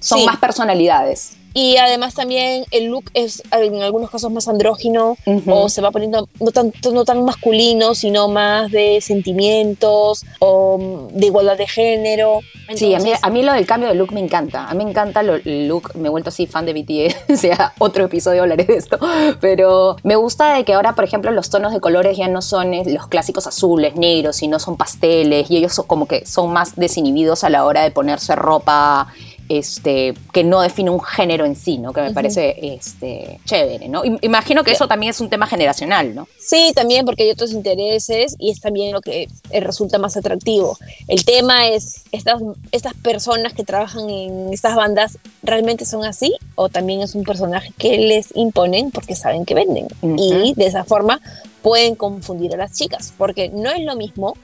Son 0.01 0.19
Sí. 0.19 0.27
más 0.27 0.37
personalidades. 0.39 1.36
Y 1.59 1.79
además 1.79 2.13
también 2.13 2.67
el 2.71 2.89
look 2.89 3.05
es 3.15 3.43
en 3.51 3.81
algunos 3.83 4.11
casos 4.11 4.31
más 4.31 4.47
andrógino 4.47 5.17
o 5.49 5.71
se 5.71 5.81
va 5.81 5.91
poniendo 5.91 6.29
no 6.39 6.51
tan, 6.51 6.71
no 6.93 7.05
tan 7.07 7.25
masculino, 7.25 7.95
sino 7.95 8.29
más 8.29 8.71
de 8.71 9.01
sentimientos 9.01 10.27
o 10.39 10.77
mm, 10.79 11.17
de 11.19 11.27
igualdad 11.27 11.57
de 11.57 11.67
género. 11.67 12.41
Sí, 12.75 12.95
a 12.95 12.99
mí, 12.99 13.11
a 13.23 13.31
mí 13.31 13.43
lo 13.43 13.55
del 13.55 13.65
cambio 13.65 13.89
de 13.89 13.95
look 13.95 14.13
me 14.13 14.21
encanta. 14.21 14.69
A 14.69 14.75
mí 14.75 14.85
me 14.85 14.91
encanta 14.91 15.23
lo- 15.23 15.37
el 15.37 15.67
look. 15.67 15.93
Me 15.95 16.09
he 16.09 16.11
vuelto 16.11 16.29
así 16.29 16.47
fan 16.47 16.67
de 16.67 16.75
BTS. 16.75 17.17
O 17.33 17.37
sea, 17.39 17.73
otro 17.79 18.05
episodio 18.05 18.43
hablaré 18.43 18.65
de 18.65 18.77
esto. 18.77 18.99
Pero 19.41 19.97
me 20.03 20.17
gusta 20.17 20.55
de 20.57 20.65
que 20.65 20.75
ahora, 20.75 20.95
por 20.95 21.05
ejemplo, 21.05 21.31
los 21.31 21.49
tonos 21.49 21.73
de 21.73 21.81
colores 21.81 22.17
ya 22.19 22.29
no 22.29 22.43
son 22.43 22.73
los 22.85 23.07
clásicos 23.07 23.47
azules, 23.47 23.95
negros, 23.97 24.37
sino 24.37 24.59
son 24.59 24.77
pasteles. 24.77 25.51
Y 25.51 25.57
ellos 25.57 25.73
son 25.75 25.87
como 25.87 26.07
que 26.07 26.27
son 26.27 26.53
más 26.53 26.77
desinhibidos 26.77 27.45
a 27.45 27.49
la 27.51 27.65
hora 27.65 27.83
de 27.83 27.91
ponerse 27.93 28.35
ropa 28.37 29.09
este, 29.49 30.15
que 30.33 30.45
no 30.45 30.61
define 30.61 30.91
un 30.91 31.01
género 31.01 31.45
en 31.45 31.57
sí, 31.57 31.79
¿no? 31.79 31.93
Que 31.93 32.01
me 32.03 32.13
parece 32.13 32.57
este, 32.75 33.41
chévere, 33.45 33.89
¿no? 33.89 34.05
Im- 34.05 34.19
Imagino 34.23 34.65
que 34.65 34.73
eso 34.73 34.89
también 34.89 35.11
es 35.11 35.21
un 35.21 35.29
tema 35.29 35.47
generacional, 35.47 36.15
¿no? 36.15 36.27
Sí, 36.39 36.73
también 36.75 37.05
porque 37.07 37.25
hay 37.25 37.31
otros 37.31 37.53
intereses 37.53 38.37
y 38.39 38.51
es 38.51 38.61
también 38.61 38.93
lo 38.93 39.01
que 39.01 39.29
eh, 39.51 39.61
resulta 39.61 39.99
más 39.99 40.17
atractivo. 40.17 40.79
El 41.09 41.25
tema 41.25 41.69
es, 41.69 42.05
estas, 42.13 42.43
estas 42.73 42.95
personas 42.95 43.53
que 43.53 43.65
trabajan 43.65 44.09
en 44.11 44.53
estas 44.53 44.75
bandas, 44.77 45.19
¿realmente 45.43 45.85
son 45.85 46.05
así? 46.05 46.35
¿O 46.55 46.69
también 46.69 47.03
es 47.03 47.15
un 47.15 47.25
personaje 47.25 47.73
que 47.79 47.99
les 47.99 48.35
imponen 48.35 48.91
porque 48.91 49.15
saben 49.15 49.45
que 49.45 49.55
venden? 49.55 49.89
Y 50.19 50.55
de 50.55 50.67
esa 50.67 50.85
forma 50.85 51.21
pueden 51.63 51.95
confundir 51.97 52.55
a 52.55 52.57
las 52.57 52.73
chicas, 52.73 53.13
porque 53.19 53.49
no 53.49 53.71
es 53.71 53.85
lo 53.85 53.97
mismo 53.97 54.35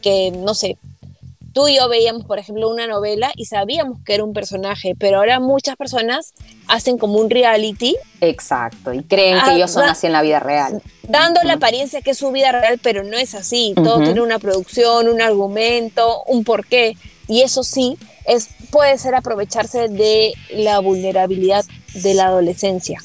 que, 0.00 0.30
no 0.30 0.54
sé, 0.54 0.78
tú 1.58 1.66
y 1.66 1.74
yo 1.74 1.88
veíamos, 1.88 2.24
por 2.24 2.38
ejemplo, 2.38 2.68
una 2.68 2.86
novela 2.86 3.32
y 3.34 3.46
sabíamos 3.46 3.98
que 4.04 4.14
era 4.14 4.22
un 4.22 4.32
personaje, 4.32 4.94
pero 4.96 5.18
ahora 5.18 5.40
muchas 5.40 5.74
personas 5.74 6.32
hacen 6.68 6.98
como 6.98 7.18
un 7.18 7.28
reality. 7.28 7.96
Exacto, 8.20 8.92
y 8.92 9.02
creen 9.02 9.40
que 9.40 9.50
Ah, 9.50 9.54
ellos 9.56 9.72
son 9.72 9.82
así 9.82 10.06
en 10.06 10.12
la 10.12 10.22
vida 10.22 10.38
real. 10.38 10.80
Dando 11.02 11.42
la 11.42 11.54
apariencia 11.54 12.00
que 12.00 12.12
es 12.12 12.18
su 12.18 12.30
vida 12.30 12.52
real, 12.52 12.78
pero 12.80 13.02
no 13.02 13.16
es 13.16 13.34
así. 13.34 13.72
Todo 13.74 14.04
tiene 14.04 14.20
una 14.20 14.38
producción, 14.38 15.08
un 15.08 15.20
argumento, 15.20 16.22
un 16.28 16.44
porqué. 16.44 16.96
Y 17.26 17.42
eso 17.42 17.64
sí, 17.64 17.98
es, 18.24 18.50
puede 18.70 18.96
ser 18.96 19.16
aprovecharse 19.16 19.88
de 19.88 20.34
la 20.50 20.78
vulnerabilidad 20.78 21.64
de 21.92 22.14
la 22.14 22.26
adolescencia. 22.26 23.00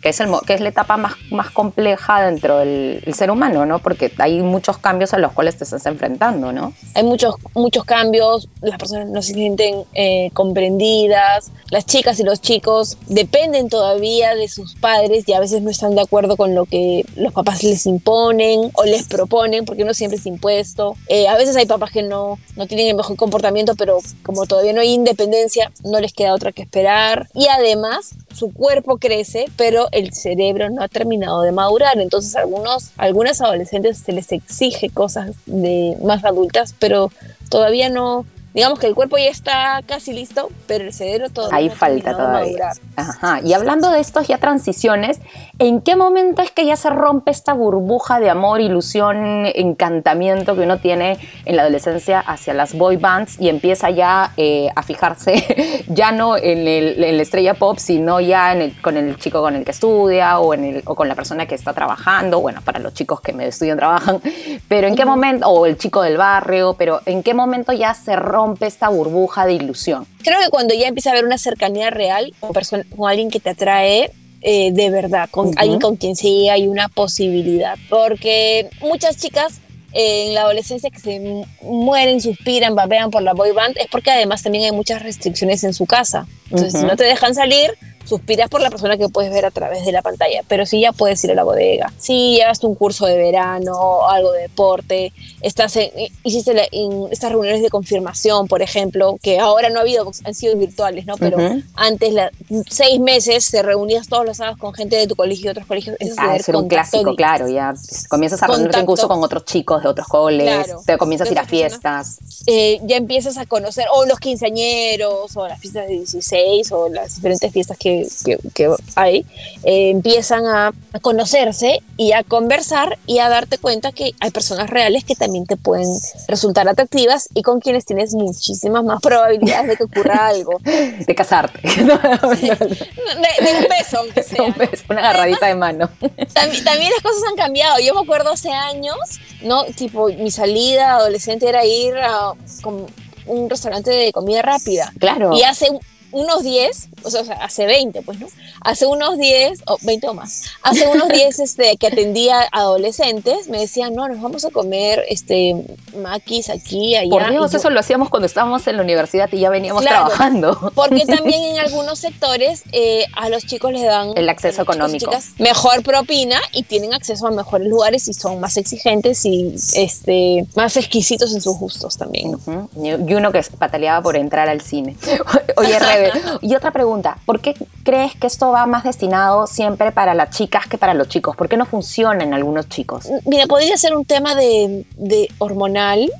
Que, 0.00 0.08
es 0.08 0.20
el, 0.20 0.30
que 0.46 0.54
es 0.54 0.60
la 0.60 0.70
etapa 0.70 0.96
más, 0.96 1.12
más 1.30 1.50
compleja 1.50 2.22
dentro 2.22 2.58
del 2.58 3.02
el 3.04 3.14
ser 3.14 3.30
humano, 3.30 3.66
¿no? 3.66 3.78
Porque 3.78 4.12
hay 4.18 4.40
muchos 4.42 4.78
cambios 4.78 5.12
a 5.12 5.18
los 5.18 5.32
cuales 5.32 5.56
te 5.56 5.64
estás 5.64 5.84
enfrentando, 5.86 6.52
¿no? 6.52 6.72
Hay 6.94 7.02
muchos, 7.02 7.36
muchos 7.54 7.84
cambios, 7.84 8.48
las 8.60 8.78
personas 8.78 9.08
no 9.08 9.22
se 9.22 9.34
sienten 9.34 9.84
eh, 9.94 10.30
comprendidas, 10.32 11.52
las 11.70 11.86
chicas 11.86 12.18
y 12.20 12.22
los 12.22 12.40
chicos 12.40 12.96
dependen 13.06 13.68
todavía 13.68 14.34
de 14.34 14.48
sus 14.48 14.74
padres 14.76 15.28
y 15.28 15.32
a 15.32 15.40
veces 15.40 15.62
no 15.62 15.70
están 15.70 15.94
de 15.94 16.00
acuerdo 16.00 16.36
con 16.36 16.54
lo 16.54 16.64
que 16.64 17.04
los 17.16 17.32
papás 17.32 17.62
les 17.62 17.86
imponen 17.86 18.70
o 18.74 18.84
les 18.84 19.06
proponen, 19.08 19.64
porque 19.64 19.84
no 19.84 19.94
siempre 19.94 20.18
es 20.18 20.26
impuesto. 20.26 20.96
Eh, 21.08 21.28
a 21.28 21.36
veces 21.36 21.56
hay 21.56 21.66
papás 21.66 21.90
que 21.90 22.02
no, 22.02 22.38
no 22.56 22.66
tienen 22.66 22.88
el 22.88 22.96
mejor 22.96 23.16
comportamiento, 23.16 23.74
pero 23.76 23.98
como 24.22 24.46
todavía 24.46 24.72
no 24.72 24.80
hay 24.80 24.92
independencia, 24.92 25.72
no 25.84 26.00
les 26.00 26.12
queda 26.12 26.34
otra 26.34 26.52
que 26.52 26.62
esperar. 26.62 27.28
Y 27.34 27.48
además, 27.48 28.14
su 28.34 28.52
cuerpo 28.52 28.98
crece, 29.02 29.46
pero 29.56 29.88
el 29.90 30.12
cerebro 30.14 30.70
no 30.70 30.82
ha 30.82 30.88
terminado 30.88 31.42
de 31.42 31.50
madurar. 31.50 31.98
Entonces, 31.98 32.36
algunos, 32.36 32.92
algunas 32.96 33.40
adolescentes 33.40 33.98
se 33.98 34.12
les 34.12 34.30
exige 34.30 34.90
cosas 34.90 35.32
de 35.46 35.96
más 36.02 36.24
adultas, 36.24 36.74
pero 36.78 37.10
todavía 37.50 37.88
no. 37.88 38.24
Digamos 38.54 38.78
que 38.78 38.86
el 38.86 38.94
cuerpo 38.94 39.16
ya 39.16 39.28
está 39.30 39.80
casi 39.86 40.12
listo, 40.12 40.50
pero 40.66 40.84
el 40.84 40.92
cerebro 40.92 41.30
todavía 41.30 41.56
Ahí 41.56 41.68
no 41.68 41.74
falta 41.74 42.12
todavía. 42.12 42.70
Ajá. 42.96 43.40
Y 43.42 43.54
hablando 43.54 43.90
de 43.90 44.00
estos 44.00 44.28
ya 44.28 44.36
transiciones, 44.36 45.20
¿en 45.58 45.80
qué 45.80 45.96
momento 45.96 46.42
es 46.42 46.50
que 46.50 46.66
ya 46.66 46.76
se 46.76 46.90
rompe 46.90 47.30
esta 47.30 47.54
burbuja 47.54 48.20
de 48.20 48.28
amor, 48.28 48.60
ilusión, 48.60 49.46
encantamiento 49.54 50.54
que 50.54 50.62
uno 50.62 50.78
tiene 50.78 51.16
en 51.46 51.56
la 51.56 51.62
adolescencia 51.62 52.20
hacia 52.20 52.52
las 52.52 52.74
boy 52.74 52.96
bands 52.96 53.40
y 53.40 53.48
empieza 53.48 53.88
ya 53.88 54.32
eh, 54.36 54.68
a 54.76 54.82
fijarse 54.82 55.84
ya 55.88 56.12
no 56.12 56.36
en, 56.36 56.68
el- 56.68 57.02
en 57.02 57.16
la 57.16 57.22
estrella 57.22 57.54
pop, 57.54 57.78
sino 57.78 58.20
ya 58.20 58.52
en 58.52 58.60
el- 58.62 58.82
con 58.82 58.98
el 58.98 59.16
chico 59.16 59.40
con 59.40 59.56
el 59.56 59.64
que 59.64 59.70
estudia 59.70 60.38
o, 60.40 60.52
en 60.52 60.64
el- 60.64 60.82
o 60.84 60.94
con 60.94 61.08
la 61.08 61.14
persona 61.14 61.46
que 61.46 61.54
está 61.54 61.72
trabajando? 61.72 62.40
Bueno, 62.40 62.60
para 62.62 62.80
los 62.80 62.92
chicos 62.92 63.22
que 63.22 63.32
me 63.32 63.46
estudian 63.46 63.78
trabajan, 63.78 64.20
pero 64.68 64.88
¿en 64.88 64.94
qué 64.94 65.06
momento, 65.06 65.48
o 65.48 65.64
el 65.64 65.78
chico 65.78 66.02
del 66.02 66.18
barrio, 66.18 66.74
pero 66.78 67.00
¿en 67.06 67.22
qué 67.22 67.32
momento 67.32 67.72
ya 67.72 67.94
se 67.94 68.14
rompe 68.14 68.41
esta 68.60 68.88
burbuja 68.88 69.46
de 69.46 69.54
ilusión? 69.54 70.06
Creo 70.22 70.38
que 70.40 70.50
cuando 70.50 70.74
ya 70.74 70.88
empieza 70.88 71.10
a 71.10 71.12
haber 71.12 71.24
una 71.24 71.38
cercanía 71.38 71.90
real 71.90 72.32
con, 72.40 72.50
perso- 72.52 72.84
con 72.96 73.08
alguien 73.10 73.30
que 73.30 73.40
te 73.40 73.50
atrae 73.50 74.10
eh, 74.44 74.72
de 74.72 74.90
verdad, 74.90 75.28
con 75.30 75.48
Ujú. 75.48 75.54
alguien 75.58 75.78
con 75.80 75.96
quien 75.96 76.16
sí 76.16 76.48
hay 76.48 76.66
una 76.66 76.88
posibilidad. 76.88 77.76
Porque 77.88 78.68
muchas 78.80 79.16
chicas 79.16 79.60
eh, 79.92 80.26
en 80.28 80.34
la 80.34 80.40
adolescencia 80.42 80.90
que 80.90 80.98
se 80.98 81.20
mu- 81.20 81.44
mueren, 81.62 82.20
suspiran, 82.20 82.74
babean 82.74 83.10
por 83.10 83.22
la 83.22 83.34
boy 83.34 83.52
band, 83.52 83.76
es 83.78 83.86
porque 83.88 84.10
además 84.10 84.42
también 84.42 84.64
hay 84.64 84.72
muchas 84.72 85.02
restricciones 85.02 85.62
en 85.64 85.74
su 85.74 85.86
casa. 85.86 86.26
Entonces, 86.46 86.72
Ujú. 86.74 86.80
si 86.82 86.86
no 86.88 86.96
te 86.96 87.04
dejan 87.04 87.34
salir, 87.34 87.70
suspiras 88.04 88.48
por 88.48 88.60
la 88.60 88.70
persona 88.70 88.96
que 88.96 89.08
puedes 89.08 89.32
ver 89.32 89.44
a 89.44 89.50
través 89.50 89.84
de 89.84 89.92
la 89.92 90.02
pantalla. 90.02 90.42
Pero 90.48 90.66
sí 90.66 90.80
ya 90.80 90.92
puedes 90.92 91.22
ir 91.24 91.30
a 91.30 91.34
la 91.34 91.44
bodega. 91.44 91.92
Si 91.98 92.36
llevaste 92.36 92.66
un 92.66 92.74
curso 92.74 93.06
de 93.06 93.16
verano, 93.16 94.06
algo 94.08 94.32
de 94.32 94.42
deporte, 94.42 95.12
estás 95.40 95.76
en- 95.76 95.90
hiciste 96.24 96.54
la- 96.54 96.66
en 96.72 97.08
estas 97.10 97.30
reuniones 97.32 97.62
de 97.62 97.70
confirmación, 97.70 98.48
por 98.48 98.62
ejemplo, 98.62 99.16
que 99.22 99.38
ahora 99.38 99.68
no 99.70 99.78
ha 99.78 99.82
habido, 99.82 100.10
han 100.24 100.34
sido 100.34 100.56
virtuales, 100.56 101.06
¿no? 101.06 101.16
Pero 101.16 101.38
antes, 101.74 102.12
la, 102.12 102.30
seis 102.68 103.00
meses, 103.00 103.44
se 103.44 103.62
reunías 103.62 104.08
todos 104.08 104.24
los 104.26 104.36
sábados 104.36 104.58
con 104.58 104.72
gente 104.74 104.96
de 104.96 105.06
tu 105.06 105.16
colegio 105.16 105.46
y 105.46 105.48
otros 105.48 105.66
colegios. 105.66 105.96
Eso 106.00 106.12
es 106.12 106.18
Ah, 106.18 106.36
era 106.36 106.58
un 106.58 106.68
clásico, 106.68 107.14
claro, 107.16 107.48
ya 107.48 107.74
comienzas 108.08 108.42
a 108.42 108.46
reunirte 108.46 108.80
incluso 108.80 109.08
con 109.08 109.22
otros 109.22 109.44
chicos 109.44 109.82
de 109.82 109.88
otros 109.88 110.06
coles, 110.08 110.66
Claro. 110.66 110.82
te 110.86 110.98
comienzas 110.98 111.28
a 111.28 111.32
ir 111.32 111.38
a 111.38 111.44
fiestas. 111.44 112.18
eh, 112.46 112.80
ya 112.84 112.96
empiezas 112.96 113.38
a 113.38 113.46
conocer, 113.46 113.86
o 113.94 114.04
los 114.04 114.18
quinceañeros, 114.18 115.36
o 115.36 115.46
las 115.48 115.60
fiestas 115.60 115.86
de 115.86 115.94
16, 115.94 116.72
o 116.72 116.88
las 116.88 117.14
diferentes 117.16 117.52
fiestas 117.52 117.78
que, 117.78 117.91
que- 118.24 118.38
que 118.54 118.68
hay, 118.96 119.24
eh, 119.64 119.90
empiezan 119.90 120.46
a, 120.46 120.72
conocerse 121.00 121.80
y 121.96 122.12
a 122.12 122.22
conversar 122.22 122.98
y 123.06 123.18
a 123.18 123.28
darte 123.30 123.56
cuenta 123.58 123.92
que 123.92 124.12
hay 124.20 124.30
personas 124.30 124.68
reales 124.68 125.04
que 125.04 125.14
también 125.14 125.46
te 125.46 125.56
pueden 125.56 125.88
resultar 126.28 126.68
atractivas 126.68 127.28
y 127.34 127.42
con 127.42 127.60
quienes 127.60 127.84
tienes 127.86 128.14
muchísimas 128.14 128.84
más 128.84 129.00
probabilidades 129.00 129.68
de 129.68 129.76
que 129.76 129.84
ocurra 129.84 130.26
algo. 130.28 130.58
De, 130.62 130.92
De 131.06 131.14
casarte. 131.14 131.60
de 131.62 133.52
un 133.58 133.68
beso, 133.68 133.98
aunque 133.98 134.22
sea. 134.22 134.42
Un 134.42 134.54
beso, 134.54 134.84
Una 134.88 135.00
agarradita 135.00 135.46
de 135.46 135.54
mano. 135.54 135.90
También, 136.32 136.64
también 136.64 136.90
las 136.92 137.02
cosas 137.02 137.22
han 137.30 137.36
cambiado. 137.36 137.78
Yo 137.80 137.94
me 137.94 138.00
acuerdo 138.00 138.32
hace 138.32 138.50
años, 138.50 138.96
¿no? 139.42 139.64
Tipo, 139.64 140.08
mi 140.08 140.30
salida 140.30 140.96
adolescente 140.96 141.48
era 141.48 141.64
ir 141.64 141.96
a 141.96 142.32
como 142.62 142.86
un 143.26 143.48
restaurante 143.48 143.90
de 143.90 144.12
comida 144.12 144.42
rápida. 144.42 144.92
Claro. 144.98 145.32
Y 145.36 145.42
hace 145.42 145.68
unos 146.12 146.42
10, 146.42 146.88
o 147.02 147.10
sea, 147.10 147.22
hace 147.42 147.66
20, 147.66 148.02
pues, 148.02 148.18
¿no? 148.20 148.26
Hace 148.60 148.86
unos 148.86 149.18
10, 149.18 149.62
o 149.66 149.76
20 149.82 150.08
o 150.08 150.14
más, 150.14 150.44
hace 150.62 150.86
unos 150.86 151.08
10 151.08 151.38
este, 151.40 151.76
que 151.76 151.86
atendía 151.88 152.46
adolescentes, 152.52 153.48
me 153.48 153.58
decían, 153.58 153.94
no, 153.94 154.08
nos 154.08 154.20
vamos 154.20 154.44
a 154.44 154.50
comer 154.50 155.04
este, 155.08 155.56
maquis 155.96 156.48
aquí, 156.50 156.94
allá. 156.96 157.10
Por 157.10 157.30
Dios, 157.30 157.52
yo- 157.52 157.58
eso 157.58 157.70
lo 157.70 157.80
hacíamos 157.80 158.08
cuando 158.08 158.26
estábamos 158.26 158.66
en 158.66 158.76
la 158.76 158.82
universidad 158.82 159.28
y 159.32 159.38
ya 159.40 159.50
veníamos 159.50 159.82
Claro. 159.82 160.06
trabajando. 160.06 160.72
Porque 160.74 161.04
también 161.06 161.42
en 161.42 161.58
algunos 161.58 161.98
sectores 161.98 162.62
eh, 162.72 163.04
a 163.16 163.28
los 163.28 163.44
chicos 163.46 163.72
les 163.72 163.82
dan 163.84 164.12
El 164.16 164.28
acceso 164.28 164.62
económico. 164.62 165.10
chicas, 165.10 165.30
mejor 165.38 165.82
propina 165.82 166.40
y 166.52 166.62
tienen 166.62 166.94
acceso 166.94 167.26
a 167.26 167.30
mejores 167.30 167.66
lugares 167.68 168.08
y 168.08 168.14
son 168.14 168.38
más 168.40 168.56
exigentes 168.56 169.24
y 169.24 169.54
este 169.74 170.46
más 170.54 170.76
exquisitos 170.76 171.34
en 171.34 171.40
sus 171.40 171.56
gustos 171.58 171.96
también. 171.98 172.34
Ujú. 172.34 172.68
Y 172.84 173.14
uno 173.14 173.32
que 173.32 173.42
pataleaba 173.58 174.02
por 174.02 174.16
entrar 174.16 174.48
al 174.48 174.60
cine. 174.60 174.96
Oye, 175.56 175.78
Rebe, 175.78 176.01
y 176.40 176.54
otra 176.54 176.70
pregunta, 176.70 177.18
¿por 177.26 177.40
qué 177.40 177.54
crees 177.84 178.14
que 178.14 178.26
esto 178.26 178.50
va 178.50 178.66
más 178.66 178.84
destinado 178.84 179.46
siempre 179.46 179.92
para 179.92 180.14
las 180.14 180.30
chicas 180.30 180.66
que 180.66 180.78
para 180.78 180.94
los 180.94 181.08
chicos? 181.08 181.36
¿Por 181.36 181.48
qué 181.48 181.56
no 181.56 181.66
funciona 181.66 182.24
en 182.24 182.34
algunos 182.34 182.68
chicos? 182.68 183.08
Mira, 183.26 183.46
podría 183.46 183.76
ser 183.76 183.94
un 183.94 184.04
tema 184.04 184.34
de, 184.34 184.84
de 184.96 185.28
hormonal 185.38 186.10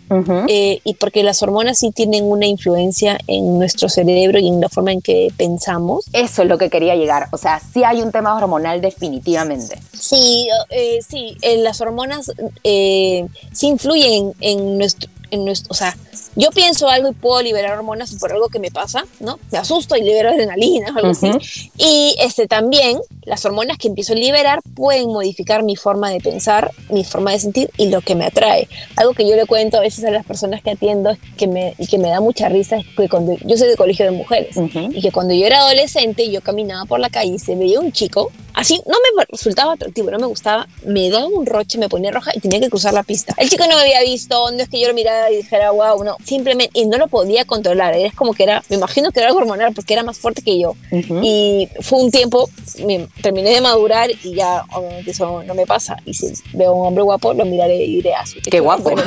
eh, 0.49 0.81
y 0.85 0.95
porque 0.95 1.23
las 1.23 1.43
hormonas 1.43 1.79
sí 1.79 1.91
tienen 1.91 2.25
una 2.25 2.47
influencia 2.47 3.19
en 3.27 3.59
nuestro 3.59 3.89
cerebro 3.89 4.39
y 4.39 4.49
en 4.49 4.61
la 4.61 4.69
forma 4.69 4.93
en 4.93 5.01
que 5.01 5.33
pensamos. 5.37 6.07
Eso 6.13 6.43
es 6.43 6.49
lo 6.49 6.59
que 6.59 6.71
quería 6.71 6.97
llegar. 6.97 7.29
O 7.33 7.39
sea, 7.39 7.61
sí 7.61 7.85
hay 7.85 8.03
un 8.03 8.13
tema 8.13 8.37
hormonal 8.37 8.81
definitivamente. 8.81 9.79
Sí, 9.99 10.49
eh, 10.71 11.01
sí, 11.07 11.37
eh, 11.43 11.59
las 11.59 11.81
hormonas 11.81 12.33
sí 12.63 13.67
influyen 13.67 14.33
en 14.41 14.79
nuestro, 14.79 15.11
en 15.31 15.45
nuestro, 15.45 15.71
o 15.71 15.75
sea, 15.75 15.97
yo 16.35 16.51
pienso 16.51 16.89
algo 16.89 17.11
y 17.11 17.13
puedo 17.13 17.43
liberar 17.43 17.79
hormonas 17.79 18.15
por 18.15 18.33
algo 18.33 18.49
que 18.49 18.59
me 18.59 18.71
pasa, 18.71 19.05
¿no? 19.21 19.39
Me 19.51 19.59
asusto 19.59 19.97
y 19.97 20.03
libero 20.03 20.31
adrenalina 20.31 20.93
o 20.95 20.99
algo 20.99 21.11
así. 21.11 21.31
Y 21.77 22.15
este 22.21 22.47
también 22.47 22.99
las 23.25 23.45
hormonas 23.45 23.79
que 23.79 23.89
empiezo 23.89 24.15
a 24.15 24.17
liberar 24.17 24.61
pueden 24.75 25.07
modificar 25.07 25.63
mi 25.63 25.77
forma 25.77 26.11
de 26.11 26.21
pensar, 26.21 26.73
mi 26.91 27.05
forma 27.05 27.33
de 27.33 27.39
sentir 27.39 27.71
y 27.77 27.89
lo 27.89 28.01
que 28.01 28.15
me 28.15 28.25
atrae. 28.25 28.69
Algo 28.97 29.15
que 29.15 29.29
yo 29.29 29.37
le 29.37 29.47
cuento 29.47 29.77
a 29.77 29.81
veces 29.81 30.05
a 30.05 30.11
las 30.11 30.25
personas 30.25 30.63
que 30.63 30.71
atiendo 30.71 31.17
que 31.37 31.47
me, 31.47 31.75
y 31.79 31.87
que 31.87 31.99
me 31.99 32.09
da 32.09 32.21
mucha 32.21 32.49
risa 32.49 32.77
es 32.77 32.87
que 32.97 33.09
cuando 33.09 33.37
yo 33.45 33.57
soy 33.57 33.69
de 33.69 33.77
colegio 33.77 34.05
de 34.05 34.13
mujeres 34.13 34.57
y 34.57 35.01
que 35.01 35.13
cuando 35.13 35.35
yo 35.35 35.47
era 35.47 35.61
adolescente 35.61 36.31
yo 36.31 36.41
caminaba 36.41 36.85
por 36.87 37.01
la 37.01 37.11
calle 37.11 37.35
y 37.35 37.39
se 37.39 37.55
veía 37.55 37.81
un 37.81 37.93
chico 37.93 38.31
así 38.55 38.81
no 38.87 38.95
me 39.17 39.25
resultaba 39.31 39.73
atractivo 39.75 40.11
no 40.11 40.19
me 40.19 40.27
gustaba 40.27 40.67
me 40.85 41.09
daba 41.11 41.27
un 41.27 41.47
roche 41.47 41.79
me 41.79 41.89
ponía 41.89 42.11
roja 42.11 42.33
y 42.35 42.41
tenía 42.41 42.61
que 42.61 42.69
cruzar 42.71 42.93
la 42.95 43.03
pista 43.03 43.35
el 43.39 43.49
chico 43.49 43.65
no 43.69 43.77
me 43.77 43.83
había 43.83 44.01
visto 44.03 44.51
no 44.51 44.63
es 44.63 44.69
que 44.69 44.81
yo 44.81 44.89
lo 44.89 44.95
mirara 44.95 45.31
y 45.31 45.37
dijera 45.37 45.71
wow 45.71 46.03
no 46.05 46.17
simplemente 46.25 46.79
y 46.79 46.87
no 46.87 46.99
lo 46.99 47.09
podía 47.09 47.45
controlar 47.45 47.95
es 47.95 48.15
como 48.15 48.35
que 48.35 48.43
era 48.45 48.63
me 48.69 48.77
imagino 48.77 49.11
que 49.11 49.21
era 49.21 49.29
algo 49.29 49.41
hormonal 49.41 49.73
porque 49.75 49.95
era 49.95 50.03
más 50.03 50.19
fuerte 50.19 50.43
que 50.43 50.59
yo 50.59 50.75
Ujú. 50.91 51.21
y 51.23 51.69
fue 51.81 52.01
un 52.01 52.11
tiempo 52.11 52.49
me 52.85 53.07
terminé 53.23 53.51
de 53.51 53.61
madurar 53.61 54.11
y 54.11 54.35
ya 54.35 54.65
obviamente 54.73 55.11
eso 55.13 55.43
no 55.43 55.55
me 55.55 55.67
pasa 55.67 55.97
y 56.05 56.15
si 56.15 56.33
veo 56.53 56.71
a 56.71 56.75
un 56.75 56.87
hombre 56.89 57.03
guapo 57.05 57.33
lo 57.35 57.45
miraré 57.45 57.77
y 57.85 57.97
diré 57.97 58.15
ah, 58.15 58.25
Qué 58.51 58.61
guapo. 58.61 58.83
bueno. 58.91 59.03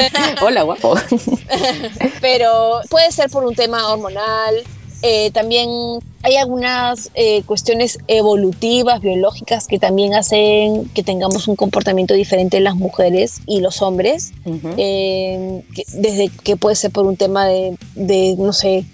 Hola, 0.42 0.62
guapo. 0.62 0.94
pero 2.20 2.80
puede 2.90 3.10
ser 3.12 3.30
por 3.30 3.44
un 3.44 3.54
tema 3.54 3.92
hormonal. 3.92 4.54
eh, 5.02 5.30
también 5.32 5.68
hay 6.22 6.36
algunas 6.36 7.10
eh, 7.14 7.42
cuestiones 7.44 7.98
evolutivas, 8.08 9.00
biológicas, 9.00 9.66
que 9.68 9.78
también 9.78 10.14
hacen 10.14 10.86
que 10.94 11.02
tengamos 11.02 11.46
un 11.48 11.56
comportamiento 11.56 12.14
diferente 12.14 12.58
las 12.60 12.74
mujeres 12.76 13.40
y 13.46 13.60
los 13.60 13.82
hombres. 13.82 14.32
Eh, 14.76 15.62
que- 15.74 15.84
desde 15.94 16.28
que 16.28 16.56
puede 16.56 16.76
ser 16.76 16.90
por 16.90 17.06
un 17.06 17.16
tema 17.16 17.46
de, 17.46 17.76
de, 17.94 18.34
no 18.38 18.52
sé, 18.52 18.84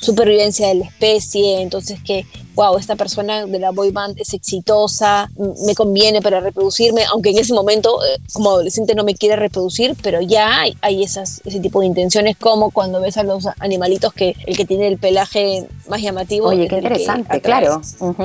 supervivencia 0.00 0.68
de 0.68 0.74
la 0.74 0.84
especie, 0.84 1.62
entonces 1.62 1.98
que 2.04 2.26
wow, 2.54 2.76
esta 2.78 2.96
persona 2.96 3.46
de 3.46 3.58
la 3.58 3.70
boy 3.70 3.90
band 3.90 4.18
es 4.18 4.32
exitosa, 4.34 5.30
me 5.66 5.74
conviene 5.74 6.22
para 6.22 6.40
reproducirme, 6.40 7.02
aunque 7.12 7.30
en 7.30 7.38
ese 7.38 7.52
momento 7.52 7.98
eh, 8.04 8.18
como 8.32 8.50
adolescente 8.50 8.94
no 8.94 9.04
me 9.04 9.14
quiere 9.14 9.36
reproducir, 9.36 9.96
pero 10.02 10.20
ya 10.20 10.60
hay, 10.60 10.76
hay 10.80 11.02
esas, 11.02 11.40
ese 11.44 11.60
tipo 11.60 11.80
de 11.80 11.86
intenciones 11.86 12.36
como 12.36 12.70
cuando 12.70 13.00
ves 13.00 13.16
a 13.16 13.22
los 13.22 13.46
animalitos 13.58 14.12
que 14.12 14.36
el 14.46 14.56
que 14.56 14.64
tiene 14.64 14.86
el 14.88 14.98
pelaje 14.98 15.66
más 15.88 16.00
llamativo. 16.00 16.48
Oye, 16.48 16.68
qué 16.68 16.76
interesante, 16.76 17.40
claro. 17.40 17.80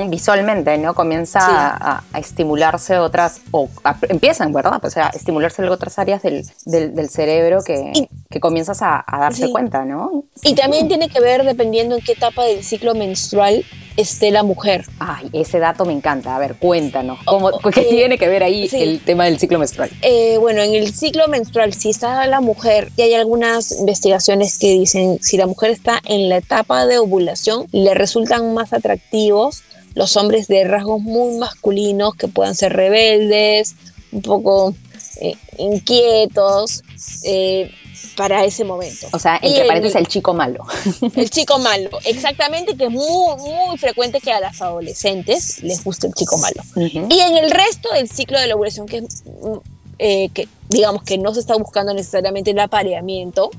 Visualmente, 0.08 0.76
¿no? 0.78 0.94
Comienza 0.94 1.40
Sí. 1.40 1.46
a, 1.50 2.02
a 2.12 2.18
estimularse 2.18 2.98
otras, 2.98 3.40
o 3.50 3.68
a- 3.84 3.96
empiezan, 4.08 4.52
¿verdad? 4.52 4.78
Pues 4.80 4.96
a 4.96 5.08
estimularse 5.08 5.62
otras 5.68 5.98
áreas 5.98 6.22
del, 6.22 6.44
del, 6.64 6.94
del 6.94 7.08
cerebro 7.08 7.62
que, 7.62 7.92
Y- 7.94 8.08
que 8.30 8.40
comienzas 8.40 8.82
a, 8.82 9.02
a 9.06 9.18
darte 9.20 9.46
Sí. 9.46 9.52
cuenta, 9.52 9.84
¿no? 9.84 10.24
Y 10.42 10.54
también 10.54 10.88
tiene 10.88 11.08
que 11.08 11.20
ver 11.20 11.44
dependiendo 11.44 11.96
en 11.96 12.02
qué 12.02 12.12
etapa 12.12 12.44
del 12.44 12.62
ciclo 12.64 12.94
menstrual 12.94 13.64
esté 14.00 14.30
la 14.30 14.42
mujer. 14.42 14.84
Ay, 14.98 15.28
ese 15.32 15.58
dato 15.58 15.84
me 15.84 15.92
encanta. 15.92 16.34
A 16.34 16.38
ver, 16.38 16.56
cuéntanos. 16.56 17.18
¿Cómo, 17.24 17.50
Oh, 17.52 17.70
¿Qué 17.70 17.80
eh, 17.80 17.86
tiene 17.88 18.18
que 18.18 18.28
ver 18.28 18.42
ahí 18.42 18.68
sí. 18.68 18.76
el 18.80 19.00
tema 19.00 19.24
del 19.24 19.38
ciclo 19.38 19.58
menstrual? 19.58 19.90
Eh, 20.02 20.36
bueno, 20.38 20.62
en 20.62 20.74
el 20.74 20.92
ciclo 20.92 21.26
menstrual, 21.28 21.74
si 21.74 21.90
está 21.90 22.26
la 22.26 22.40
mujer, 22.40 22.90
y 22.96 23.02
hay 23.02 23.14
algunas 23.14 23.72
investigaciones 23.72 24.58
que 24.58 24.72
dicen 24.72 25.18
si 25.20 25.36
la 25.36 25.46
mujer 25.46 25.70
está 25.70 26.00
en 26.04 26.28
la 26.28 26.38
etapa 26.38 26.86
de 26.86 26.98
ovulación, 26.98 27.66
le 27.72 27.94
resultan 27.94 28.54
más 28.54 28.72
atractivos 28.72 29.62
los 29.94 30.16
hombres 30.16 30.46
de 30.46 30.64
rasgos 30.64 31.00
muy 31.00 31.36
masculinos 31.36 32.14
que 32.14 32.28
puedan 32.28 32.54
ser 32.54 32.72
rebeldes, 32.72 33.74
un 34.12 34.22
poco 34.22 34.74
eh, 35.20 35.36
inquietos 35.58 36.82
eh, 37.24 37.70
para 38.16 38.44
ese 38.44 38.64
momento. 38.64 39.06
O 39.12 39.18
sea, 39.18 39.38
entre 39.42 39.64
paréntesis, 39.66 39.96
el 39.96 40.06
chico 40.06 40.34
malo. 40.34 40.64
El 41.14 41.30
chico 41.30 41.58
malo, 41.58 41.90
exactamente, 42.04 42.76
que 42.76 42.84
es 42.84 42.90
muy, 42.90 43.36
muy 43.36 43.78
frecuente 43.78 44.20
que 44.20 44.32
a 44.32 44.40
las 44.40 44.60
adolescentes 44.60 45.62
les 45.62 45.82
guste 45.82 46.06
el 46.06 46.14
chico 46.14 46.36
malo. 46.38 46.62
Y 46.76 47.20
en 47.20 47.36
el 47.36 47.50
resto 47.50 47.92
del 47.92 48.08
ciclo 48.08 48.38
de 48.38 48.46
la 48.46 48.54
ovulación, 48.54 48.86
que 48.86 48.98
es 48.98 49.22
eh, 49.98 50.30
que 50.32 50.48
digamos 50.70 51.02
que 51.02 51.18
no 51.18 51.34
se 51.34 51.40
está 51.40 51.56
buscando 51.56 51.92
necesariamente 51.92 52.52
el 52.52 52.58
apareamiento, 52.58 53.50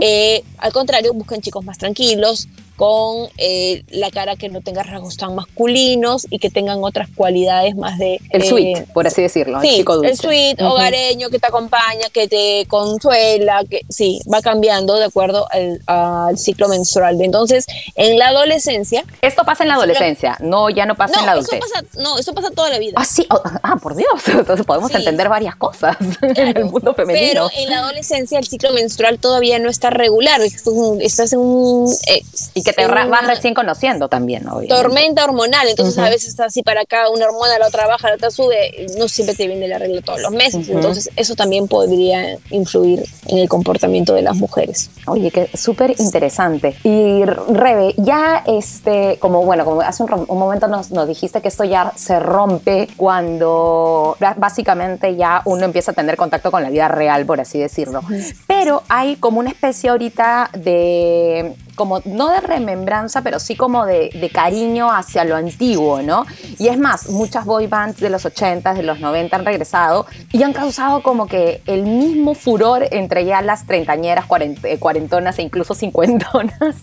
eh, 0.00 0.42
al 0.58 0.72
contrario, 0.72 1.14
buscan 1.14 1.40
chicos 1.40 1.64
más 1.64 1.78
tranquilos, 1.78 2.48
con 2.76 3.28
eh, 3.38 3.82
la 3.88 4.10
cara 4.10 4.36
que 4.36 4.48
no 4.48 4.60
tenga 4.60 4.82
rasgos 4.82 5.16
tan 5.16 5.34
masculinos 5.34 6.26
y 6.30 6.38
que 6.38 6.50
tengan 6.50 6.82
otras 6.84 7.08
cualidades 7.14 7.74
más 7.76 7.98
de... 7.98 8.20
el 8.30 8.42
eh, 8.42 8.46
sweet, 8.46 8.84
por 8.92 9.06
así 9.06 9.22
decirlo. 9.22 9.60
el 9.62 9.68
chico 9.68 9.96
dulce. 9.96 10.10
el 10.10 10.16
sweet, 10.18 10.60
hogareño, 10.60 11.30
que 11.30 11.38
te 11.38 11.46
acompaña, 11.46 12.08
que 12.12 12.28
te 12.28 12.66
consuela, 12.68 13.62
que 13.68 13.82
sí, 13.88 14.20
va 14.32 14.42
cambiando 14.42 14.94
de 14.96 15.04
acuerdo 15.04 15.46
al, 15.50 15.80
al 15.86 16.38
ciclo 16.38 16.68
menstrual. 16.68 17.20
Entonces, 17.20 17.66
en 17.94 18.18
la 18.18 18.28
adolescencia... 18.28 19.04
Esto 19.22 19.44
pasa 19.44 19.64
en 19.64 19.68
la 19.68 19.74
adolescencia, 19.74 20.36
no, 20.40 20.70
ya 20.70 20.86
no 20.86 20.94
pasa 20.94 21.14
No, 21.14 21.20
en 21.20 21.26
la 21.26 21.32
eso 21.40 21.50
adultez. 21.52 21.72
pasa, 21.72 22.02
no, 22.02 22.18
eso 22.18 22.34
pasa 22.34 22.50
toda 22.50 22.70
la 22.70 22.78
vida. 22.78 22.92
Ah, 22.96 23.04
sí, 23.04 23.26
oh, 23.30 23.40
ah, 23.62 23.76
por 23.76 23.96
Dios, 23.96 24.08
entonces 24.26 24.64
podemos 24.66 24.90
Sí. 24.90 24.98
entender 24.98 25.28
varias 25.28 25.56
cosas 25.56 25.96
en 26.22 26.56
el 26.56 26.64
mundo 26.66 26.94
femenino. 26.94 27.48
Pero 27.48 27.50
en 27.56 27.70
la 27.70 27.78
adolescencia 27.78 28.38
el 28.38 28.46
ciclo 28.46 28.72
menstrual 28.72 29.18
todavía 29.18 29.58
no 29.58 29.68
está 29.68 29.90
regular. 29.90 30.40
Estás 30.42 31.32
en 31.32 31.38
un 31.40 31.92
eh, 32.08 32.22
que 32.66 32.72
te 32.72 32.86
vas 32.86 33.26
recién 33.26 33.54
conociendo 33.54 34.08
también, 34.08 34.46
obviamente. 34.48 34.74
tormenta 34.74 35.24
hormonal. 35.24 35.68
Entonces 35.68 35.98
a 35.98 36.08
veces 36.08 36.30
está 36.30 36.46
así 36.46 36.62
para 36.62 36.82
acá, 36.82 37.08
una 37.10 37.26
hormona, 37.26 37.58
la 37.58 37.68
otra 37.68 37.86
baja, 37.86 38.08
la 38.08 38.16
otra 38.16 38.30
sube. 38.30 38.86
No 38.98 39.08
siempre 39.08 39.34
te 39.34 39.46
viene 39.46 39.68
la 39.68 39.78
regla 39.78 40.02
todos 40.02 40.20
los 40.20 40.32
meses. 40.32 40.68
Entonces 40.68 41.10
eso 41.16 41.34
también 41.34 41.68
podría 41.68 42.36
influir 42.50 43.04
en 43.26 43.38
el 43.38 43.48
comportamiento 43.48 44.14
de 44.14 44.22
las 44.22 44.36
mujeres. 44.36 44.90
Oye, 45.06 45.30
que 45.30 45.48
súper 45.56 45.94
interesante. 45.98 46.76
Y 46.82 47.24
Rebe, 47.24 47.94
ya 47.96 48.42
este, 48.46 49.18
como 49.20 49.44
bueno, 49.44 49.64
como 49.64 49.80
hace 49.80 50.02
un, 50.02 50.26
momento 50.28 50.66
nos, 50.66 50.90
nos 50.90 51.06
dijiste 51.06 51.40
que 51.40 51.48
esto 51.48 51.64
ya 51.64 51.92
se 51.96 52.18
rompe 52.18 52.88
cuando 52.96 54.16
básicamente 54.36 55.16
ya 55.16 55.42
uno 55.44 55.64
empieza 55.64 55.92
a 55.92 55.94
tener 55.94 56.16
contacto 56.16 56.50
con 56.50 56.62
la 56.62 56.70
vida 56.70 56.88
real, 56.88 57.24
por 57.26 57.40
así 57.40 57.58
decirlo. 57.58 58.02
Pero 58.46 58.82
hay 58.88 59.16
como 59.16 59.40
una 59.40 59.50
especie 59.50 59.90
ahorita 59.90 60.50
de 60.52 61.54
como 61.76 62.00
no 62.04 62.30
de 62.30 62.40
remembranza, 62.40 63.22
pero 63.22 63.38
sí 63.38 63.54
como 63.54 63.86
de, 63.86 64.10
de 64.12 64.30
cariño 64.30 64.90
hacia 64.90 65.24
lo 65.24 65.36
antiguo, 65.36 66.02
¿no? 66.02 66.24
Y 66.58 66.66
es 66.68 66.78
más, 66.78 67.08
muchas 67.10 67.44
boy 67.44 67.68
bands 67.68 68.00
de 68.00 68.10
los 68.10 68.24
80s, 68.24 68.74
de 68.74 68.82
los 68.82 68.98
90 68.98 69.36
han 69.36 69.44
regresado 69.44 70.06
y 70.32 70.42
han 70.42 70.52
causado 70.52 71.02
como 71.02 71.26
que 71.28 71.62
el 71.66 71.82
mismo 71.84 72.34
furor 72.34 72.88
entre 72.90 73.24
ya 73.24 73.42
las 73.42 73.66
treintañeras, 73.66 74.26
cuarent- 74.26 74.64
eh, 74.64 74.78
cuarentonas 74.78 75.38
e 75.38 75.42
incluso 75.42 75.74
cincuentonas. 75.74 76.76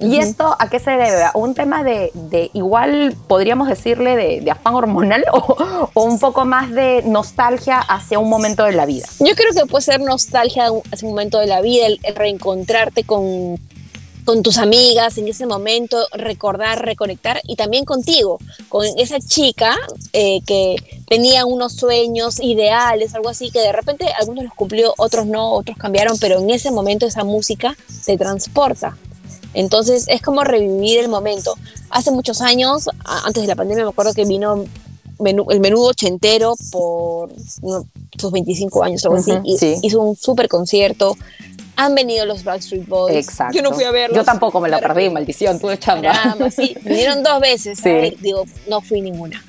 ¿Y 0.00 0.16
esto 0.18 0.56
a 0.58 0.68
qué 0.68 0.78
se 0.78 0.90
debe? 0.90 1.22
¿A 1.24 1.30
un 1.34 1.54
tema 1.54 1.82
de, 1.82 2.10
de 2.14 2.50
igual, 2.52 3.14
podríamos 3.28 3.68
decirle, 3.68 4.16
de, 4.16 4.40
de 4.40 4.50
afán 4.50 4.74
hormonal 4.74 5.24
o, 5.32 5.88
o 5.94 6.02
un 6.04 6.18
poco 6.18 6.44
más 6.44 6.70
de 6.70 7.02
nostalgia 7.06 7.78
hacia 7.78 8.18
un 8.18 8.28
momento 8.28 8.64
de 8.64 8.72
la 8.72 8.84
vida? 8.86 9.06
Yo 9.20 9.34
creo 9.36 9.52
que 9.54 9.66
puede 9.66 9.82
ser 9.82 10.00
nostalgia 10.00 10.64
hace 10.92 11.04
un 11.06 11.12
momento 11.12 11.38
de 11.38 11.46
la 11.46 11.60
vida, 11.60 11.86
el, 11.86 12.00
el 12.02 12.16
reencontrarte 12.16 13.04
con, 13.04 13.58
con 14.24 14.42
tus 14.42 14.58
amigas 14.58 15.18
en 15.18 15.28
ese 15.28 15.46
momento, 15.46 16.06
recordar, 16.12 16.84
reconectar 16.84 17.40
y 17.44 17.56
también 17.56 17.84
contigo, 17.84 18.38
con 18.68 18.86
esa 18.96 19.18
chica 19.20 19.76
eh, 20.12 20.40
que 20.46 20.76
tenía 21.08 21.46
unos 21.46 21.74
sueños 21.74 22.40
ideales, 22.40 23.14
algo 23.14 23.28
así, 23.28 23.50
que 23.50 23.60
de 23.60 23.72
repente 23.72 24.06
algunos 24.18 24.44
los 24.44 24.54
cumplió, 24.54 24.94
otros 24.98 25.26
no, 25.26 25.52
otros 25.52 25.76
cambiaron, 25.76 26.18
pero 26.18 26.40
en 26.40 26.50
ese 26.50 26.70
momento 26.70 27.06
esa 27.06 27.24
música 27.24 27.76
te 28.04 28.16
transporta. 28.16 28.96
Entonces 29.54 30.04
es 30.08 30.22
como 30.22 30.44
revivir 30.44 30.98
el 31.00 31.08
momento. 31.08 31.54
Hace 31.90 32.10
muchos 32.10 32.40
años, 32.40 32.88
antes 33.04 33.42
de 33.42 33.48
la 33.48 33.56
pandemia, 33.56 33.84
me 33.84 33.90
acuerdo 33.90 34.14
que 34.14 34.24
vino 34.24 34.64
menú- 35.20 35.46
el 35.50 35.60
menudo 35.60 35.88
ochentero 35.88 36.54
por 36.72 37.30
no, 37.62 37.84
sus 38.18 38.32
25 38.32 38.82
años 38.82 39.04
o 39.04 39.08
algo 39.08 39.18
así. 39.20 39.32
Ujú, 39.32 39.42
y 39.44 39.58
sí. 39.58 39.76
Hizo 39.82 40.00
un 40.00 40.16
súper 40.16 40.48
concierto. 40.48 41.16
Han 41.76 41.94
venido 41.94 42.26
los 42.26 42.44
Backstreet 42.44 42.86
Boys. 42.86 43.16
Exacto. 43.16 43.56
Yo 43.56 43.62
no 43.62 43.72
fui 43.72 43.84
a 43.84 43.90
verlos. 43.90 44.16
Yo 44.16 44.24
tampoco 44.24 44.60
me 44.60 44.68
Pero- 44.68 44.80
perdí, 44.82 45.08
maldición, 45.08 45.58
tuve 45.58 45.78
chamba. 45.78 46.12
Caramba, 46.12 46.50
sí, 46.50 46.74
vinieron 46.82 47.22
dos 47.22 47.40
veces, 47.40 47.78
Sí. 47.78 47.88
ay, 47.88 48.16
digo, 48.20 48.44
no 48.68 48.80
fui 48.82 49.00
ninguna. 49.00 49.42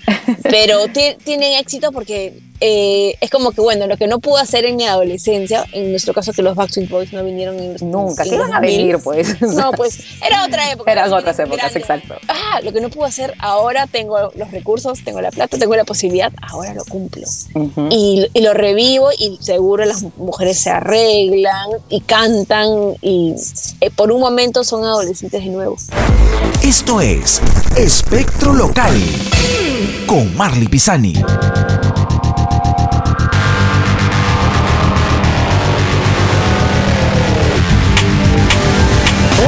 Pero 0.43 0.87
ti- 0.93 1.15
tienen 1.25 1.53
éxito 1.59 1.91
porque 1.91 2.39
eh, 2.61 3.15
es 3.19 3.29
como 3.31 3.51
que, 3.51 3.59
bueno, 3.61 3.87
lo 3.87 3.97
que 3.97 4.07
no 4.07 4.19
pude 4.19 4.39
hacer 4.41 4.65
en 4.65 4.75
mi 4.77 4.85
adolescencia, 4.85 5.65
en 5.73 5.89
nuestro 5.91 6.13
caso 6.13 6.31
que 6.31 6.41
los 6.43 6.55
Backstreet 6.55 6.89
Boys 6.89 7.11
no 7.11 7.23
vinieron 7.23 7.59
en 7.59 7.73
los 7.73 7.81
Nunca, 7.81 8.23
¿qué 8.23 8.35
iban 8.35 8.53
a 8.53 8.59
2000. 8.61 8.77
venir 8.77 8.97
pues? 9.03 9.41
No, 9.41 9.71
pues 9.71 9.99
era 10.25 10.45
otra 10.45 10.71
época. 10.71 10.91
Eran 10.91 11.07
Era 11.07 11.17
otras 11.17 11.35
grande. 11.37 11.55
épocas, 11.55 11.75
exacto. 11.75 12.15
Ah, 12.27 12.59
lo 12.63 12.71
que 12.71 12.79
no 12.79 12.89
pude 12.89 13.07
hacer, 13.07 13.33
ahora 13.39 13.87
tengo 13.87 14.31
los 14.35 14.51
recursos, 14.51 15.03
tengo 15.03 15.19
la 15.21 15.31
plata, 15.31 15.57
tengo 15.57 15.75
la 15.75 15.83
posibilidad, 15.83 16.31
ahora 16.41 16.73
lo 16.73 16.85
cumplo. 16.85 17.23
Y 17.89 18.27
lo 18.41 18.53
revivo 18.53 19.09
y 19.17 19.37
seguro 19.41 19.83
las 19.85 20.03
mujeres 20.17 20.59
se 20.59 20.69
arreglan 20.69 21.69
y 21.89 22.01
cantan 22.01 22.95
y 23.01 23.33
eh, 23.81 23.89
por 23.89 24.11
un 24.11 24.21
momento 24.21 24.63
son 24.63 24.83
adolescentes 24.85 25.43
de 25.43 25.49
nuevo. 25.49 25.75
Esto 26.63 27.01
es 27.01 27.41
Espectro 27.75 28.53
Local 28.53 28.93
con 30.07 30.35
Marley 30.35 30.67
Pisani. 30.67 31.13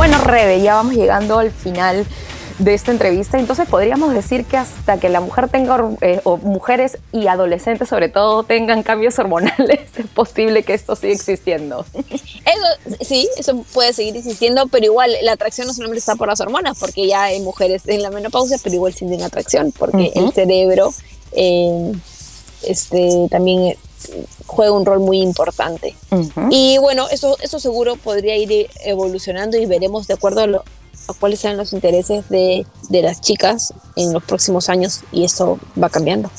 Bueno, 0.05 0.21
Rebe, 0.21 0.61
ya 0.61 0.75
vamos 0.75 0.95
llegando 0.95 1.39
al 1.39 1.49
final 1.49 2.05
de 2.59 2.73
esta 2.73 2.91
entrevista. 2.91 3.39
Entonces 3.39 3.69
podríamos 3.69 4.13
decir 4.13 4.43
que 4.43 4.57
hasta 4.57 4.99
que 4.99 5.07
la 5.07 5.21
mujer 5.21 5.47
tenga, 5.47 5.95
eh, 6.01 6.19
o 6.25 6.35
mujeres 6.35 6.97
y 7.13 7.27
adolescentes 7.27 7.87
sobre 7.87 8.09
todo, 8.09 8.43
tengan 8.43 8.83
cambios 8.83 9.17
hormonales, 9.17 9.79
es 9.95 10.07
posible 10.13 10.63
que 10.63 10.73
esto 10.73 10.97
siga 10.97 11.13
existiendo. 11.13 11.85
Eso, 11.95 12.97
sí, 12.99 13.29
eso 13.37 13.63
puede 13.71 13.93
seguir 13.93 14.17
existiendo, 14.17 14.67
pero 14.67 14.83
igual 14.83 15.15
la 15.21 15.31
atracción 15.31 15.67
no 15.67 15.73
solamente 15.73 15.99
está 15.99 16.17
por 16.17 16.27
las 16.27 16.41
hormonas, 16.41 16.77
porque 16.77 17.07
ya 17.07 17.23
hay 17.23 17.39
mujeres 17.39 17.83
en 17.87 18.01
la 18.01 18.09
menopausia, 18.09 18.57
pero 18.61 18.75
igual 18.75 18.93
sienten 18.93 19.21
atracción, 19.21 19.71
porque 19.71 20.11
el 20.15 20.33
cerebro 20.33 20.93
eh, 21.31 21.93
este, 22.63 23.29
también 23.31 23.77
juega 24.45 24.71
un 24.71 24.85
rol 24.85 24.99
muy 24.99 25.21
importante. 25.21 25.95
Y 26.51 26.77
bueno, 26.77 27.07
eso, 27.09 27.37
eso 27.41 27.59
seguro 27.59 27.95
podría 27.95 28.35
ir 28.37 28.69
evolucionando 28.83 29.57
y 29.57 29.65
veremos 29.65 30.07
de 30.07 30.13
acuerdo 30.13 30.41
a, 30.41 30.47
lo- 30.47 30.63
a 31.07 31.13
cuáles 31.13 31.39
sean 31.39 31.57
los 31.57 31.73
intereses 31.73 32.29
de, 32.29 32.65
de 32.89 33.01
las 33.01 33.21
chicas 33.21 33.73
en 33.95 34.13
los 34.13 34.23
próximos 34.23 34.69
años 34.69 35.01
y 35.11 35.23
eso 35.23 35.59
va 35.81 35.89
cambiando. 35.89 36.29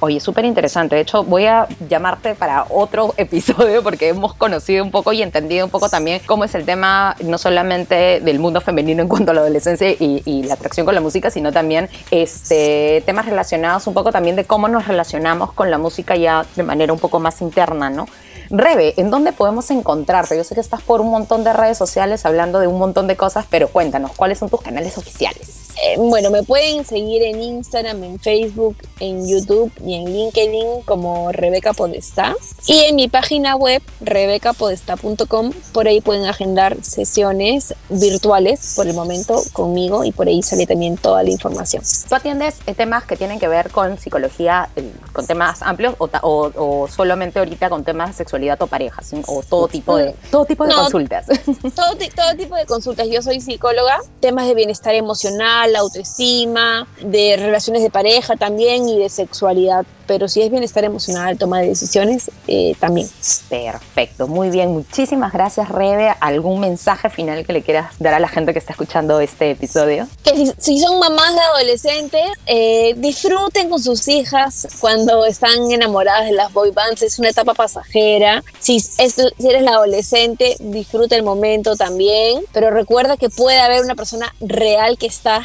Oye, 0.00 0.20
súper 0.20 0.44
interesante. 0.44 0.94
De 0.94 1.02
hecho, 1.02 1.24
voy 1.24 1.46
a 1.46 1.66
llamarte 1.88 2.34
para 2.34 2.66
otro 2.70 3.14
episodio 3.16 3.82
porque 3.82 4.08
hemos 4.08 4.34
conocido 4.34 4.84
un 4.84 4.90
poco 4.90 5.12
y 5.12 5.22
entendido 5.22 5.64
un 5.64 5.70
poco 5.70 5.88
también 5.88 6.20
cómo 6.26 6.44
es 6.44 6.54
el 6.54 6.64
tema 6.64 7.16
no 7.24 7.38
solamente 7.38 8.20
del 8.20 8.38
mundo 8.38 8.60
femenino 8.60 9.02
en 9.02 9.08
cuanto 9.08 9.32
a 9.32 9.34
la 9.34 9.40
adolescencia 9.40 9.90
y, 9.90 10.22
y 10.24 10.44
la 10.44 10.54
atracción 10.54 10.86
con 10.86 10.94
la 10.94 11.00
música, 11.00 11.30
sino 11.30 11.52
también 11.52 11.88
este, 12.10 13.02
temas 13.06 13.26
relacionados 13.26 13.86
un 13.86 13.94
poco 13.94 14.12
también 14.12 14.36
de 14.36 14.44
cómo 14.44 14.68
nos 14.68 14.86
relacionamos 14.86 15.52
con 15.52 15.70
la 15.70 15.78
música 15.78 16.16
ya 16.16 16.46
de 16.56 16.62
manera 16.62 16.92
un 16.92 16.98
poco 16.98 17.20
más 17.20 17.40
interna, 17.40 17.90
¿no? 17.90 18.06
Rebe, 18.50 18.94
¿en 18.96 19.10
dónde 19.10 19.32
podemos 19.32 19.70
encontrarte? 19.70 20.34
Yo 20.36 20.42
sé 20.42 20.54
que 20.54 20.62
estás 20.62 20.80
por 20.80 21.02
un 21.02 21.10
montón 21.10 21.44
de 21.44 21.52
redes 21.52 21.76
sociales 21.76 22.24
hablando 22.24 22.60
de 22.60 22.66
un 22.66 22.78
montón 22.78 23.06
de 23.06 23.14
cosas, 23.14 23.44
pero 23.50 23.68
cuéntanos, 23.68 24.12
¿cuáles 24.12 24.38
son 24.38 24.48
tus 24.48 24.62
canales 24.62 24.96
oficiales? 24.96 25.68
Eh, 25.84 25.96
bueno, 25.98 26.30
me 26.30 26.42
pueden 26.42 26.84
seguir 26.84 27.22
en 27.22 27.40
Instagram, 27.40 28.02
en 28.02 28.18
Facebook, 28.18 28.76
en 29.00 29.28
YouTube 29.28 29.70
y 29.84 29.94
en 29.94 30.06
LinkedIn 30.06 30.82
como 30.84 31.30
Rebeca 31.30 31.72
Podestá. 31.72 32.34
Y 32.66 32.78
en 32.80 32.96
mi 32.96 33.08
página 33.08 33.54
web, 33.54 33.82
rebecapodestá.com, 34.00 35.52
por 35.72 35.86
ahí 35.86 36.00
pueden 36.00 36.24
agendar 36.24 36.82
sesiones 36.82 37.74
virtuales 37.90 38.72
por 38.76 38.88
el 38.88 38.94
momento 38.94 39.40
conmigo 39.52 40.04
y 40.04 40.10
por 40.10 40.26
ahí 40.26 40.42
sale 40.42 40.66
también 40.66 40.96
toda 40.96 41.22
la 41.22 41.30
información. 41.30 41.82
¿Tú 42.08 42.14
atiendes 42.14 42.56
eh, 42.66 42.74
temas 42.74 43.04
que 43.04 43.16
tienen 43.16 43.38
que 43.38 43.46
ver 43.46 43.70
con 43.70 43.98
psicología, 43.98 44.70
eh, 44.74 44.90
con 45.12 45.26
temas 45.26 45.62
amplios 45.62 45.94
o, 45.98 46.08
o, 46.22 46.52
o 46.56 46.88
solamente 46.88 47.38
ahorita 47.38 47.68
con 47.68 47.84
temas 47.84 48.08
de 48.08 48.14
sexualidad 48.14 48.37
o 48.60 48.66
parejas? 48.66 49.12
¿O 49.26 49.42
todo 49.42 49.68
tipo 49.68 49.96
de, 49.96 50.14
todo 50.30 50.44
tipo 50.44 50.64
de 50.64 50.70
No, 50.70 50.82
consultas? 50.82 51.26
Todo, 51.74 51.96
todo 52.14 52.36
tipo 52.36 52.56
de 52.56 52.66
consultas. 52.66 53.08
Yo 53.08 53.22
soy 53.22 53.40
psicóloga, 53.40 54.00
temas 54.20 54.46
de 54.46 54.54
bienestar 54.54 54.94
emocional, 54.94 55.74
autoestima, 55.76 56.86
de 57.00 57.36
relaciones 57.36 57.82
de 57.82 57.90
pareja 57.90 58.36
también 58.36 58.88
y 58.88 58.98
de 58.98 59.08
sexualidad. 59.08 59.84
Pero 60.08 60.26
si 60.26 60.42
es 60.42 60.50
bienestar 60.50 60.82
emocional, 60.84 61.38
toma 61.38 61.60
de 61.60 61.68
decisiones, 61.68 62.32
eh, 62.48 62.74
también. 62.80 63.08
Perfecto, 63.48 64.26
muy 64.26 64.50
bien. 64.50 64.70
Muchísimas 64.72 65.32
gracias, 65.32 65.68
Rebe. 65.68 66.12
¿Algún 66.20 66.60
mensaje 66.60 67.10
final 67.10 67.44
que 67.46 67.52
le 67.52 67.62
quieras 67.62 67.92
dar 68.00 68.14
a 68.14 68.18
la 68.18 68.26
gente 68.28 68.52
que 68.52 68.58
está 68.58 68.72
escuchando 68.72 69.20
este 69.20 69.50
episodio? 69.52 70.08
Que 70.24 70.34
si, 70.34 70.52
si 70.58 70.80
son 70.80 70.98
mamás 70.98 71.34
de 71.34 71.40
adolescentes, 71.40 72.22
eh, 72.46 72.94
disfruten 72.96 73.68
con 73.68 73.82
sus 73.82 74.08
hijas 74.08 74.66
cuando 74.80 75.24
están 75.26 75.70
enamoradas 75.70 76.24
de 76.24 76.32
las 76.32 76.52
boy 76.52 76.70
bands. 76.70 77.02
Es 77.02 77.18
una 77.18 77.28
etapa 77.28 77.54
pasajera. 77.54 78.42
Si, 78.58 78.76
es- 78.76 79.14
si 79.38 79.48
eres 79.48 79.62
la 79.62 79.72
adolescente, 79.72 80.56
disfruta 80.60 81.16
el 81.16 81.22
momento 81.22 81.76
también. 81.76 82.42
Pero 82.52 82.70
recuerda 82.70 83.16
que 83.16 83.28
puede 83.28 83.58
haber 83.60 83.82
una 83.82 83.94
persona 83.94 84.34
real 84.40 84.96
que 84.98 85.06
está 85.06 85.42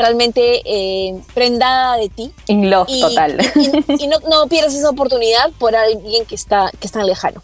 realmente 0.00 0.62
eh, 0.64 1.14
prendada 1.34 1.96
de 1.96 2.08
ti. 2.08 2.32
In 2.46 2.70
love 2.70 2.88
Y, 2.88 3.00
total. 3.00 3.38
y- 3.56 4.04
y 4.04 4.06
no, 4.08 4.18
no 4.28 4.46
pierdas 4.48 4.74
esa 4.74 4.90
oportunidad 4.90 5.50
por 5.58 5.74
alguien 5.76 6.24
que 6.26 6.34
está, 6.34 6.70
que 6.80 6.86
está 6.86 7.02
lejano. 7.04 7.42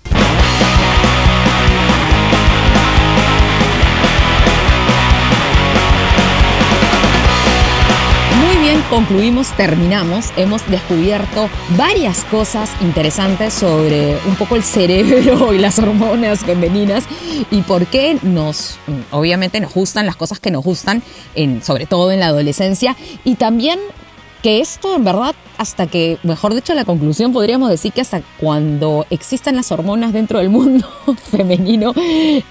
Concluimos, 8.91 9.49
terminamos. 9.57 10.33
Hemos 10.37 10.69
descubierto 10.71 11.49
varias 11.77 12.25
cosas 12.25 12.71
interesantes 12.81 13.55
sobre 13.55 14.17
un 14.27 14.37
poco 14.37 14.57
el 14.57 14.63
cerebro 14.63 15.53
y 15.55 15.59
las 15.59 15.79
hormonas 15.79 16.41
femeninas 16.41 17.05
y 17.51 17.63
por 17.63 17.87
qué 17.87 18.19
nos, 18.23 18.79
obviamente 19.11 19.61
nos 19.61 19.75
gustan 19.75 20.07
las 20.07 20.17
cosas 20.17 20.41
que 20.41 20.51
nos 20.51 20.65
gustan, 20.65 21.03
en, 21.35 21.63
sobre 21.63 21.87
todo 21.87 22.11
en 22.13 22.21
la 22.21 22.27
adolescencia 22.27 22.97
y 23.25 23.37
también 23.37 23.79
que 24.43 24.61
esto 24.61 24.95
en 24.95 25.05
verdad 25.05 25.35
hasta 25.59 25.87
que, 25.87 26.19
mejor 26.23 26.55
dicho, 26.55 26.75
la 26.75 26.85
conclusión 26.85 27.33
podríamos 27.33 27.71
decir 27.71 27.93
que 27.93 28.01
hasta 28.01 28.23
cuando 28.39 29.07
existan 29.11 29.57
las 29.57 29.73
hormonas 29.73 30.13
dentro 30.13 30.39
del 30.39 30.51
mundo 30.51 30.87
femenino, 31.31 31.93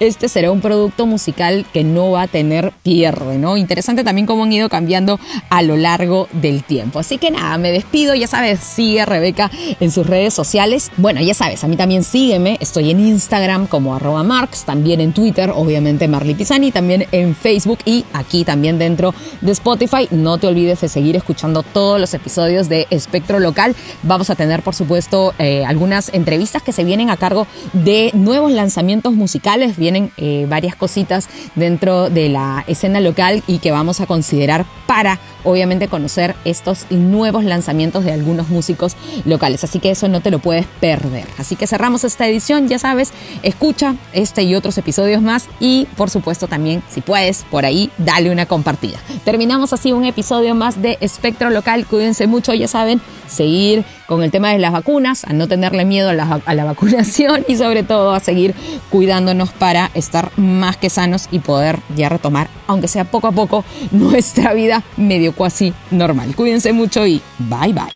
este 0.00 0.28
será 0.28 0.50
un 0.50 0.60
producto 0.60 1.06
musical 1.06 1.64
que 1.72 1.84
no 1.84 2.10
va 2.10 2.22
a 2.22 2.26
tener 2.26 2.72
pierde, 2.82 3.38
¿no? 3.38 3.56
Interesante 3.56 4.04
también 4.04 4.26
cómo 4.26 4.44
han 4.44 4.52
ido 4.52 4.68
cambiando 4.68 5.18
a 5.50 5.62
lo 5.62 5.76
largo 5.76 6.28
del 6.32 6.64
tiempo. 6.64 6.98
Así 6.98 7.18
que 7.18 7.30
nada, 7.30 7.56
me 7.58 7.72
despido, 7.72 8.14
ya 8.14 8.26
sabes, 8.26 8.60
sigue 8.60 9.02
a 9.02 9.06
Rebeca 9.06 9.50
en 9.80 9.90
sus 9.90 10.06
redes 10.06 10.34
sociales. 10.34 10.90
Bueno, 10.96 11.20
ya 11.20 11.34
sabes, 11.34 11.62
a 11.64 11.68
mí 11.68 11.76
también 11.76 12.02
sígueme, 12.02 12.56
estoy 12.60 12.90
en 12.90 13.00
Instagram 13.00 13.66
como 13.66 13.94
arroba 13.94 14.22
marks, 14.22 14.64
también 14.64 15.00
en 15.00 15.12
Twitter, 15.12 15.52
obviamente 15.54 16.08
Marley 16.08 16.34
Pisani, 16.34 16.72
también 16.72 17.06
en 17.12 17.34
Facebook 17.34 17.78
y 17.84 18.04
aquí 18.12 18.44
también 18.44 18.78
dentro 18.78 19.14
de 19.40 19.52
Spotify. 19.52 20.08
No 20.10 20.38
te 20.38 20.46
olvides 20.46 20.80
de 20.80 20.88
seguir 20.88 21.16
escuchando 21.16 21.62
todos 21.76 22.00
los 22.00 22.14
episodios 22.14 22.70
de 22.70 22.86
Espectro 22.88 23.38
Local. 23.38 23.76
Vamos 24.02 24.30
a 24.30 24.34
tener, 24.34 24.62
por 24.62 24.74
supuesto, 24.74 25.34
eh, 25.38 25.62
algunas 25.66 26.08
entrevistas 26.14 26.62
que 26.62 26.72
se 26.72 26.84
vienen 26.84 27.10
a 27.10 27.18
cargo 27.18 27.46
de 27.74 28.10
nuevos 28.14 28.50
lanzamientos 28.50 29.12
musicales. 29.12 29.76
Vienen 29.76 30.10
eh, 30.16 30.46
varias 30.48 30.74
cositas 30.74 31.28
dentro 31.54 32.08
de 32.08 32.30
la 32.30 32.64
escena 32.66 32.98
local 33.00 33.42
y 33.46 33.58
que 33.58 33.72
vamos 33.72 34.00
a 34.00 34.06
considerar 34.06 34.64
para, 34.86 35.20
obviamente, 35.44 35.88
conocer 35.88 36.34
estos 36.46 36.86
nuevos 36.88 37.44
lanzamientos 37.44 38.04
de 38.06 38.12
algunos 38.12 38.48
músicos 38.48 38.96
locales. 39.26 39.62
Así 39.62 39.78
que 39.78 39.90
eso 39.90 40.08
no 40.08 40.22
te 40.22 40.30
lo 40.30 40.38
puedes 40.38 40.64
perder. 40.80 41.26
Así 41.36 41.56
que 41.56 41.66
cerramos 41.66 42.04
esta 42.04 42.26
edición, 42.26 42.68
ya 42.68 42.78
sabes, 42.78 43.12
escucha 43.42 43.96
este 44.14 44.44
y 44.44 44.54
otros 44.54 44.78
episodios 44.78 45.20
más 45.20 45.50
y, 45.60 45.86
por 45.98 46.08
supuesto, 46.08 46.48
también, 46.48 46.82
si 46.88 47.02
puedes, 47.02 47.44
por 47.50 47.66
ahí, 47.66 47.90
dale 47.98 48.30
una 48.30 48.46
compartida. 48.46 48.96
Terminamos 49.26 49.74
así 49.74 49.92
un 49.92 50.06
episodio 50.06 50.54
más 50.54 50.80
de 50.80 50.96
Espectro 51.02 51.50
Local. 51.50 51.65
Cuídense 51.88 52.28
mucho, 52.28 52.54
ya 52.54 52.68
saben, 52.68 53.00
seguir 53.26 53.84
con 54.06 54.22
el 54.22 54.30
tema 54.30 54.50
de 54.50 54.58
las 54.58 54.70
vacunas, 54.70 55.24
a 55.24 55.32
no 55.32 55.48
tenerle 55.48 55.84
miedo 55.84 56.10
a 56.10 56.12
la, 56.12 56.40
a 56.44 56.54
la 56.54 56.64
vacunación 56.72 57.44
y 57.48 57.56
sobre 57.56 57.82
todo 57.82 58.12
a 58.12 58.20
seguir 58.20 58.54
cuidándonos 58.88 59.50
para 59.50 59.90
estar 59.94 60.30
más 60.38 60.76
que 60.76 60.90
sanos 60.90 61.26
y 61.32 61.40
poder 61.40 61.80
ya 61.96 62.08
retomar, 62.08 62.48
aunque 62.68 62.86
sea 62.86 63.04
poco 63.04 63.26
a 63.26 63.32
poco, 63.32 63.64
nuestra 63.90 64.54
vida 64.54 64.84
medio 64.96 65.34
cuasi 65.34 65.74
normal. 65.90 66.36
Cuídense 66.36 66.72
mucho 66.72 67.04
y 67.04 67.20
bye 67.38 67.72
bye. 67.72 67.92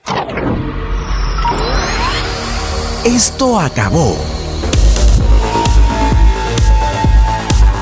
Esto 3.04 3.58
acabó. 3.58 4.16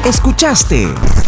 Escuchaste 0.05 0.89